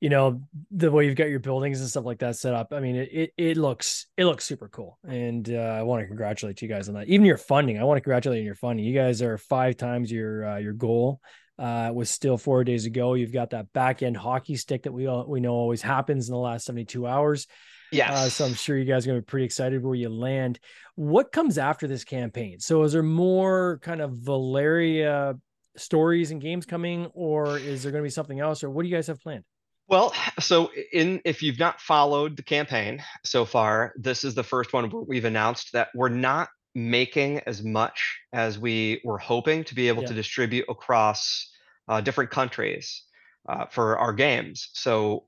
you 0.00 0.08
know 0.08 0.40
the 0.70 0.90
way 0.90 1.06
you've 1.06 1.16
got 1.16 1.28
your 1.28 1.40
buildings 1.40 1.80
and 1.80 1.88
stuff 1.88 2.04
like 2.04 2.20
that 2.20 2.36
set 2.36 2.54
up 2.54 2.72
i 2.72 2.80
mean 2.80 2.96
it 2.96 3.08
it, 3.12 3.30
it 3.36 3.56
looks 3.56 4.06
it 4.16 4.24
looks 4.24 4.44
super 4.44 4.68
cool. 4.68 4.98
And 5.06 5.48
uh, 5.50 5.58
i 5.58 5.82
want 5.82 6.02
to 6.02 6.06
congratulate 6.06 6.62
you 6.62 6.68
guys 6.68 6.88
on 6.88 6.94
that. 6.94 7.08
Even 7.08 7.26
your 7.26 7.36
funding 7.36 7.78
i 7.78 7.84
want 7.84 7.96
to 7.96 8.00
congratulate 8.00 8.38
you 8.38 8.42
on 8.42 8.46
your 8.46 8.54
funding. 8.54 8.84
You 8.84 8.94
guys 8.94 9.22
are 9.22 9.38
five 9.38 9.76
times 9.76 10.10
your 10.10 10.46
uh, 10.46 10.58
your 10.58 10.72
goal. 10.72 11.20
Uh, 11.58 11.90
was 11.92 12.08
still 12.08 12.38
four 12.38 12.62
days 12.62 12.86
ago. 12.86 13.14
You've 13.14 13.32
got 13.32 13.50
that 13.50 13.72
back 13.72 14.04
end 14.04 14.16
hockey 14.16 14.54
stick 14.54 14.84
that 14.84 14.92
we 14.92 15.08
all, 15.08 15.26
we 15.26 15.40
know 15.40 15.54
always 15.54 15.82
happens 15.82 16.28
in 16.28 16.32
the 16.32 16.38
last 16.38 16.64
72 16.66 17.04
hours. 17.04 17.48
Yeah 17.90 18.12
uh, 18.12 18.28
so 18.28 18.44
i'm 18.44 18.54
sure 18.54 18.78
you 18.78 18.84
guys 18.84 19.04
are 19.04 19.08
going 19.10 19.18
to 19.18 19.22
be 19.22 19.30
pretty 19.30 19.46
excited 19.46 19.82
where 19.82 19.96
you 19.96 20.08
land. 20.08 20.60
What 20.94 21.32
comes 21.32 21.58
after 21.58 21.88
this 21.88 22.04
campaign? 22.04 22.60
So 22.60 22.84
is 22.84 22.92
there 22.92 23.02
more 23.02 23.80
kind 23.82 24.00
of 24.00 24.12
valeria 24.12 25.34
stories 25.76 26.30
and 26.30 26.40
games 26.40 26.66
coming 26.66 27.06
or 27.14 27.58
is 27.58 27.82
there 27.82 27.90
going 27.90 28.02
to 28.02 28.06
be 28.06 28.10
something 28.10 28.38
else 28.38 28.62
or 28.62 28.70
what 28.70 28.82
do 28.82 28.88
you 28.88 28.94
guys 28.94 29.06
have 29.06 29.20
planned 29.20 29.44
well, 29.88 30.12
so 30.38 30.70
in 30.92 31.20
if 31.24 31.42
you've 31.42 31.58
not 31.58 31.80
followed 31.80 32.36
the 32.36 32.42
campaign 32.42 33.02
so 33.24 33.44
far, 33.44 33.94
this 33.96 34.22
is 34.22 34.34
the 34.34 34.44
first 34.44 34.72
one 34.72 34.90
where 34.90 35.02
we've 35.02 35.24
announced 35.24 35.72
that 35.72 35.88
we're 35.94 36.10
not 36.10 36.48
making 36.74 37.40
as 37.40 37.62
much 37.62 38.18
as 38.32 38.58
we 38.58 39.00
were 39.04 39.18
hoping 39.18 39.64
to 39.64 39.74
be 39.74 39.88
able 39.88 40.02
yeah. 40.02 40.08
to 40.08 40.14
distribute 40.14 40.66
across 40.68 41.50
uh, 41.88 42.00
different 42.00 42.30
countries 42.30 43.02
uh, 43.48 43.64
for 43.66 43.98
our 43.98 44.12
games. 44.12 44.68
So 44.74 45.24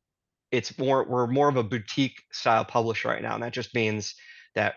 it's 0.52 0.78
more 0.78 1.08
we're 1.08 1.26
more 1.26 1.48
of 1.48 1.56
a 1.56 1.62
boutique 1.62 2.22
style 2.30 2.64
publisher 2.64 3.08
right 3.08 3.22
now, 3.22 3.34
and 3.34 3.42
that 3.42 3.52
just 3.52 3.74
means 3.74 4.14
that 4.54 4.74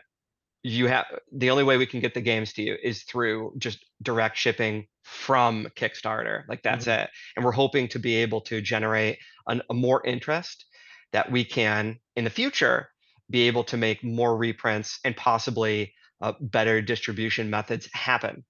you 0.63 0.88
have 0.88 1.06
the 1.32 1.49
only 1.49 1.63
way 1.63 1.78
we 1.78 1.86
can 1.86 1.99
get 1.99 2.13
the 2.13 2.21
games 2.21 2.54
to 2.54 2.63
you 2.63 2.78
is 2.82 3.04
through 3.04 3.54
just 3.58 3.86
direct 4.02 4.38
shipping 4.38 4.88
from 5.04 5.67
Kickstarter. 5.76 6.43
Like 6.47 6.63
that's 6.63 6.86
mm-hmm. 6.86 7.04
it. 7.04 7.10
And 7.36 7.43
we're 7.43 7.52
hoping 7.52 7.89
to 7.89 7.99
be 7.99 8.15
able 8.15 8.41
to 8.41 8.62
generate 8.62 9.19
an, 9.45 9.62
a 9.69 9.73
more 9.73 10.06
interest 10.06 10.65
that 11.12 11.32
we 11.32 11.43
can 11.43 11.99
in 12.15 12.23
the 12.23 12.30
future 12.30 12.89
be 13.30 13.47
able 13.47 13.65
to 13.65 13.78
make 13.78 14.04
more 14.04 14.38
reprints 14.38 14.99
and 15.04 15.15
possibly 15.15 15.93
uh, 16.21 16.34
better 16.39 16.82
distribution 16.82 17.49
methods 17.49 17.89
happen. 17.93 18.45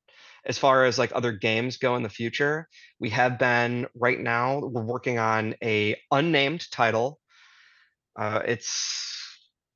As 0.45 0.57
far 0.57 0.85
as 0.85 0.99
like 0.99 1.11
other 1.15 1.31
games 1.31 1.77
go 1.77 1.95
in 1.95 2.03
the 2.03 2.09
future, 2.09 2.67
we 2.99 3.09
have 3.09 3.39
been 3.39 3.87
right 3.95 4.19
now 4.19 4.59
we're 4.59 4.83
working 4.83 5.17
on 5.17 5.55
a 5.63 5.95
unnamed 6.11 6.69
title. 6.71 7.19
Uh, 8.15 8.41
it's 8.45 9.22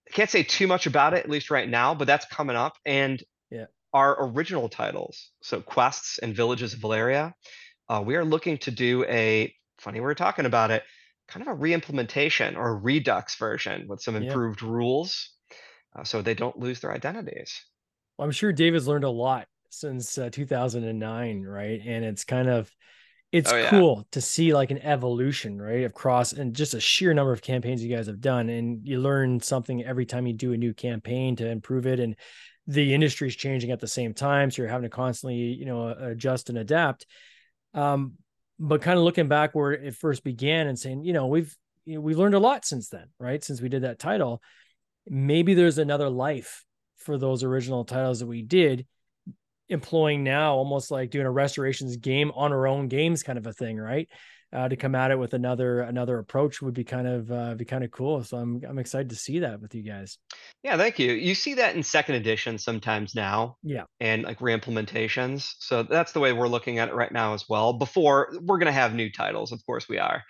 I 0.08 0.14
can't 0.14 0.30
say 0.30 0.44
too 0.44 0.68
much 0.68 0.88
about 0.88 1.14
it 1.14 1.24
at 1.24 1.30
least 1.30 1.52
right 1.52 1.68
now, 1.68 1.94
but 1.94 2.08
that's 2.08 2.26
coming 2.26 2.56
up. 2.56 2.78
And 2.86 3.22
yeah, 3.52 3.66
our 3.94 4.28
original 4.28 4.70
titles, 4.70 5.32
so 5.42 5.62
quests 5.62 6.20
and 6.20 6.36
villages 6.36 6.74
of 6.74 6.80
Valeria, 6.80 7.34
uh, 7.90 8.02
we 8.06 8.16
are 8.16 8.26
looking 8.26 8.58
to 8.60 8.72
do 8.72 9.04
a 9.06 9.54
funny 9.80 10.00
we 10.00 10.08
are 10.08 10.16
talking 10.16 10.46
about 10.46 10.72
it 10.72 10.84
kind 11.28 11.42
of 11.42 11.50
a 11.50 11.54
re-implementation 11.54 12.56
or 12.56 12.70
a 12.70 12.76
redux 12.76 13.36
version 13.36 13.86
with 13.88 14.02
some 14.02 14.16
improved 14.16 14.62
yeah. 14.62 14.70
rules 14.70 15.32
uh, 15.96 16.04
so 16.04 16.22
they 16.22 16.34
don't 16.34 16.58
lose 16.58 16.80
their 16.80 16.94
identities 16.94 17.64
well, 18.18 18.26
i'm 18.26 18.32
sure 18.32 18.52
david's 18.52 18.88
learned 18.88 19.04
a 19.04 19.10
lot 19.10 19.48
since 19.70 20.18
uh, 20.18 20.30
2009 20.32 21.42
right 21.44 21.82
and 21.86 22.06
it's 22.06 22.24
kind 22.24 22.50
of 22.50 22.72
it's 23.32 23.52
oh, 23.52 23.58
yeah. 23.58 23.70
cool 23.70 24.08
to 24.12 24.22
see 24.22 24.54
like 24.54 24.72
an 24.72 24.80
evolution 24.80 25.62
right 25.62 25.84
across 25.84 26.32
and 26.32 26.56
just 26.56 26.74
a 26.74 26.80
sheer 26.80 27.14
number 27.14 27.34
of 27.34 27.42
campaigns 27.42 27.84
you 27.84 27.94
guys 27.94 28.08
have 28.08 28.22
done 28.22 28.50
and 28.50 28.88
you 28.88 29.00
learn 29.00 29.40
something 29.40 29.84
every 29.84 30.06
time 30.06 30.26
you 30.26 30.34
do 30.34 30.54
a 30.54 30.58
new 30.58 30.74
campaign 30.74 31.36
to 31.36 31.48
improve 31.48 31.86
it 31.86 32.00
and 32.00 32.16
the 32.68 32.94
industry 32.94 33.28
is 33.28 33.36
changing 33.36 33.72
at 33.72 33.80
the 33.80 33.88
same 33.88 34.14
time 34.14 34.50
so 34.50 34.62
you're 34.62 34.72
having 34.72 34.90
to 34.90 34.96
constantly 34.96 35.36
you 35.36 35.66
know 35.66 35.90
adjust 35.90 36.50
and 36.50 36.58
adapt 36.58 37.06
um 37.74 38.14
but 38.60 38.82
kind 38.82 38.98
of 38.98 39.04
looking 39.04 39.28
back 39.28 39.54
where 39.54 39.72
it 39.72 39.96
first 39.96 40.24
began 40.24 40.68
and 40.68 40.78
saying, 40.78 41.04
you 41.04 41.14
know, 41.14 41.28
we've 41.28 41.56
you 41.86 41.96
know, 41.96 42.02
we've 42.02 42.18
learned 42.18 42.36
a 42.36 42.40
lot 42.40 42.66
since 42.66 42.90
then, 42.90 43.08
right? 43.20 43.44
Since 43.44 43.62
we 43.62 43.70
did 43.70 43.84
that 43.84 44.00
title, 44.00 44.42
maybe 45.08 45.54
there's 45.54 45.78
another 45.78 46.10
life 46.10 46.66
for 46.98 47.18
those 47.18 47.44
original 47.44 47.86
titles 47.86 48.20
that 48.20 48.28
we 48.28 48.42
did 48.42 48.86
employing 49.70 50.24
now 50.24 50.56
almost 50.56 50.92
like 50.92 51.10
doing 51.10 51.26
a 51.26 51.32
restorations 51.32 51.98
game 51.98 52.32
on 52.36 52.52
our 52.52 52.68
own 52.68 52.88
games 52.88 53.24
kind 53.24 53.38
of 53.38 53.48
a 53.48 53.54
thing 53.54 53.78
right? 53.78 54.08
Uh, 54.54 54.70
to 54.70 54.78
come 54.78 54.96
at 54.96 55.12
it 55.12 55.20
with 55.20 55.34
another 55.34 55.82
another 55.82 56.20
approach 56.20 56.62
would 56.62 56.74
be 56.74 56.86
kind 56.86 57.06
of 57.06 57.30
uh, 57.30 57.54
be 57.56 57.66
kind 57.66 57.84
of 57.84 57.92
cool. 57.92 58.24
So 58.24 58.38
i'm 58.38 58.62
i'm 58.68 58.80
excited 58.80 59.10
to 59.10 59.16
see 59.16 59.40
that 59.40 59.60
with 59.60 59.76
you 59.76 59.84
guys. 59.84 60.20
Yeah 60.64 60.78
thank 60.78 61.00
you. 61.00 61.12
You 61.12 61.36
see 61.36 61.56
that 61.56 61.76
in 61.76 61.84
second 61.84 62.16
edition 62.16 62.58
sometimes 62.58 63.14
now 63.14 63.58
yeah. 63.62 63.84
and 64.00 64.24
like 64.24 64.40
reimplementations. 64.40 65.50
So 65.60 65.84
that's 65.84 66.14
the 66.14 66.22
way 66.22 66.32
we're 66.32 66.48
looking 66.48 66.80
at 66.80 66.88
it 66.88 66.96
right 66.96 67.12
now 67.12 67.34
as 67.34 67.50
well. 67.50 67.74
Before 67.74 68.34
we're 68.42 68.58
going 68.58 68.68
to 68.68 68.72
have 68.72 68.96
new 68.96 69.12
titles 69.12 69.52
of 69.52 69.66
course 69.66 69.90
we 69.90 70.00
are. 70.00 70.24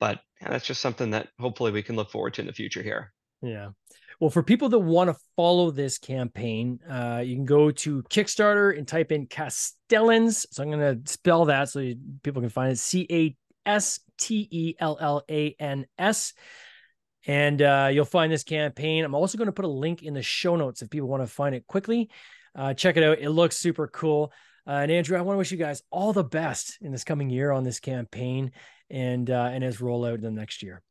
But 0.00 0.18
yeah, 0.40 0.48
that's 0.48 0.66
just 0.66 0.80
something 0.80 1.10
that 1.12 1.28
hopefully 1.38 1.70
we 1.70 1.82
can 1.84 1.94
look 1.94 2.10
forward 2.10 2.34
to 2.34 2.40
in 2.40 2.48
the 2.48 2.52
future 2.52 2.82
here. 2.82 3.12
Yeah 3.40 3.68
well, 4.20 4.28
for 4.28 4.42
people 4.42 4.68
that 4.68 4.78
want 4.78 5.08
to 5.08 5.16
follow 5.34 5.70
this 5.70 5.96
campaign, 5.96 6.78
uh, 6.88 7.22
you 7.24 7.34
can 7.34 7.46
go 7.46 7.70
to 7.70 8.02
Kickstarter 8.04 8.76
and 8.76 8.86
type 8.86 9.12
in 9.12 9.26
Castellans. 9.26 10.46
So 10.50 10.62
I'm 10.62 10.70
going 10.70 11.02
to 11.02 11.10
spell 11.10 11.46
that 11.46 11.70
so 11.70 11.92
people 12.22 12.42
can 12.42 12.50
find 12.50 12.70
it 12.70 12.78
C 12.78 13.06
A 13.10 13.34
S 13.64 13.98
T 14.18 14.46
E 14.50 14.74
L 14.78 14.98
L 15.00 15.22
A 15.30 15.56
N 15.58 15.86
S. 15.98 16.34
And 17.26 17.62
uh, 17.62 17.88
you'll 17.90 18.04
find 18.04 18.30
this 18.30 18.44
campaign. 18.44 19.04
I'm 19.04 19.14
also 19.14 19.38
going 19.38 19.46
to 19.46 19.52
put 19.52 19.64
a 19.64 19.68
link 19.68 20.02
in 20.02 20.12
the 20.12 20.22
show 20.22 20.54
notes 20.54 20.82
if 20.82 20.90
people 20.90 21.08
want 21.08 21.22
to 21.22 21.26
find 21.26 21.54
it 21.54 21.66
quickly. 21.66 22.10
Uh, 22.54 22.74
check 22.74 22.98
it 22.98 23.02
out. 23.02 23.20
It 23.20 23.30
looks 23.30 23.56
super 23.56 23.88
cool. 23.88 24.32
Uh, 24.66 24.72
and 24.72 24.90
Andrew, 24.90 25.16
I 25.16 25.22
want 25.22 25.34
to 25.34 25.38
wish 25.38 25.50
you 25.50 25.56
guys 25.56 25.82
all 25.90 26.12
the 26.12 26.24
best 26.24 26.76
in 26.82 26.92
this 26.92 27.04
coming 27.04 27.30
year 27.30 27.52
on 27.52 27.64
this 27.64 27.80
campaign 27.80 28.52
and 28.90 29.30
uh, 29.30 29.48
and 29.50 29.64
as 29.64 29.78
rollout 29.78 30.16
in 30.16 30.20
the 30.22 30.30
next 30.30 30.62
year. 30.62 30.82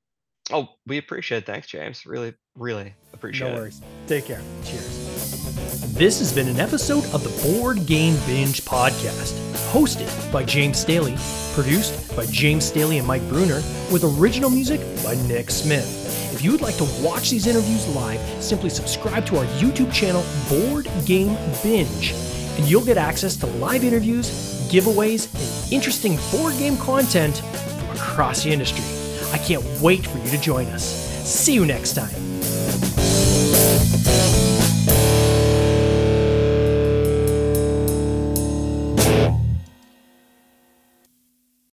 Oh, 0.52 0.70
we 0.88 0.98
appreciate 0.98 1.40
it. 1.40 1.46
Thanks, 1.46 1.68
James. 1.68 2.06
Really, 2.06 2.34
really 2.56 2.94
appreciate 3.14 3.50
it. 3.50 3.54
No 3.54 3.60
worries. 3.60 3.82
Take 4.08 4.26
care. 4.26 4.42
Cheers. 4.64 5.94
This 5.94 6.20
has 6.20 6.34
been 6.34 6.48
an 6.48 6.60
episode 6.60 7.04
of 7.14 7.24
the 7.24 7.60
Board 7.60 7.86
Game 7.86 8.16
Binge 8.26 8.62
podcast, 8.64 9.34
hosted 9.72 10.10
by 10.32 10.44
James 10.44 10.80
Staley, 10.80 11.16
produced 11.54 12.16
by 12.16 12.26
James 12.28 12.66
Staley 12.66 12.98
and 12.98 13.08
Mike 13.08 13.28
Bruner, 13.28 13.62
with 13.92 14.04
original 14.20 14.50
music 14.50 14.80
by 15.04 15.16
Nick 15.28 15.50
Smith. 15.50 16.34
If 16.34 16.42
you 16.42 16.52
would 16.52 16.62
like 16.62 16.78
to 16.78 16.88
watch 17.02 17.30
these 17.30 17.48
interviews 17.48 17.88
live, 17.90 18.20
simply 18.42 18.70
subscribe 18.70 19.26
to 19.28 19.38
our 19.38 19.46
YouTube 19.58 19.92
channel, 19.92 20.24
Board 20.48 20.88
Game 21.06 21.36
Binge, 21.62 22.14
and 22.58 22.70
you'll 22.70 22.86
get 22.86 22.98
access 22.98 23.36
to 23.38 23.46
live 23.46 23.84
interviews, 23.84 24.30
giveaways, 24.70 25.28
and 25.36 25.74
interesting 25.74 26.18
board 26.32 26.58
game 26.58 26.78
content 26.78 27.38
from 27.38 27.98
across 27.98 28.44
the 28.44 28.52
industry. 28.52 29.09
I 29.32 29.38
can't 29.38 29.64
wait 29.82 30.06
for 30.06 30.18
you 30.18 30.30
to 30.30 30.38
join 30.40 30.66
us. 30.68 30.84
See 31.26 31.54
you 31.54 31.66
next 31.66 31.94
time. 31.94 32.10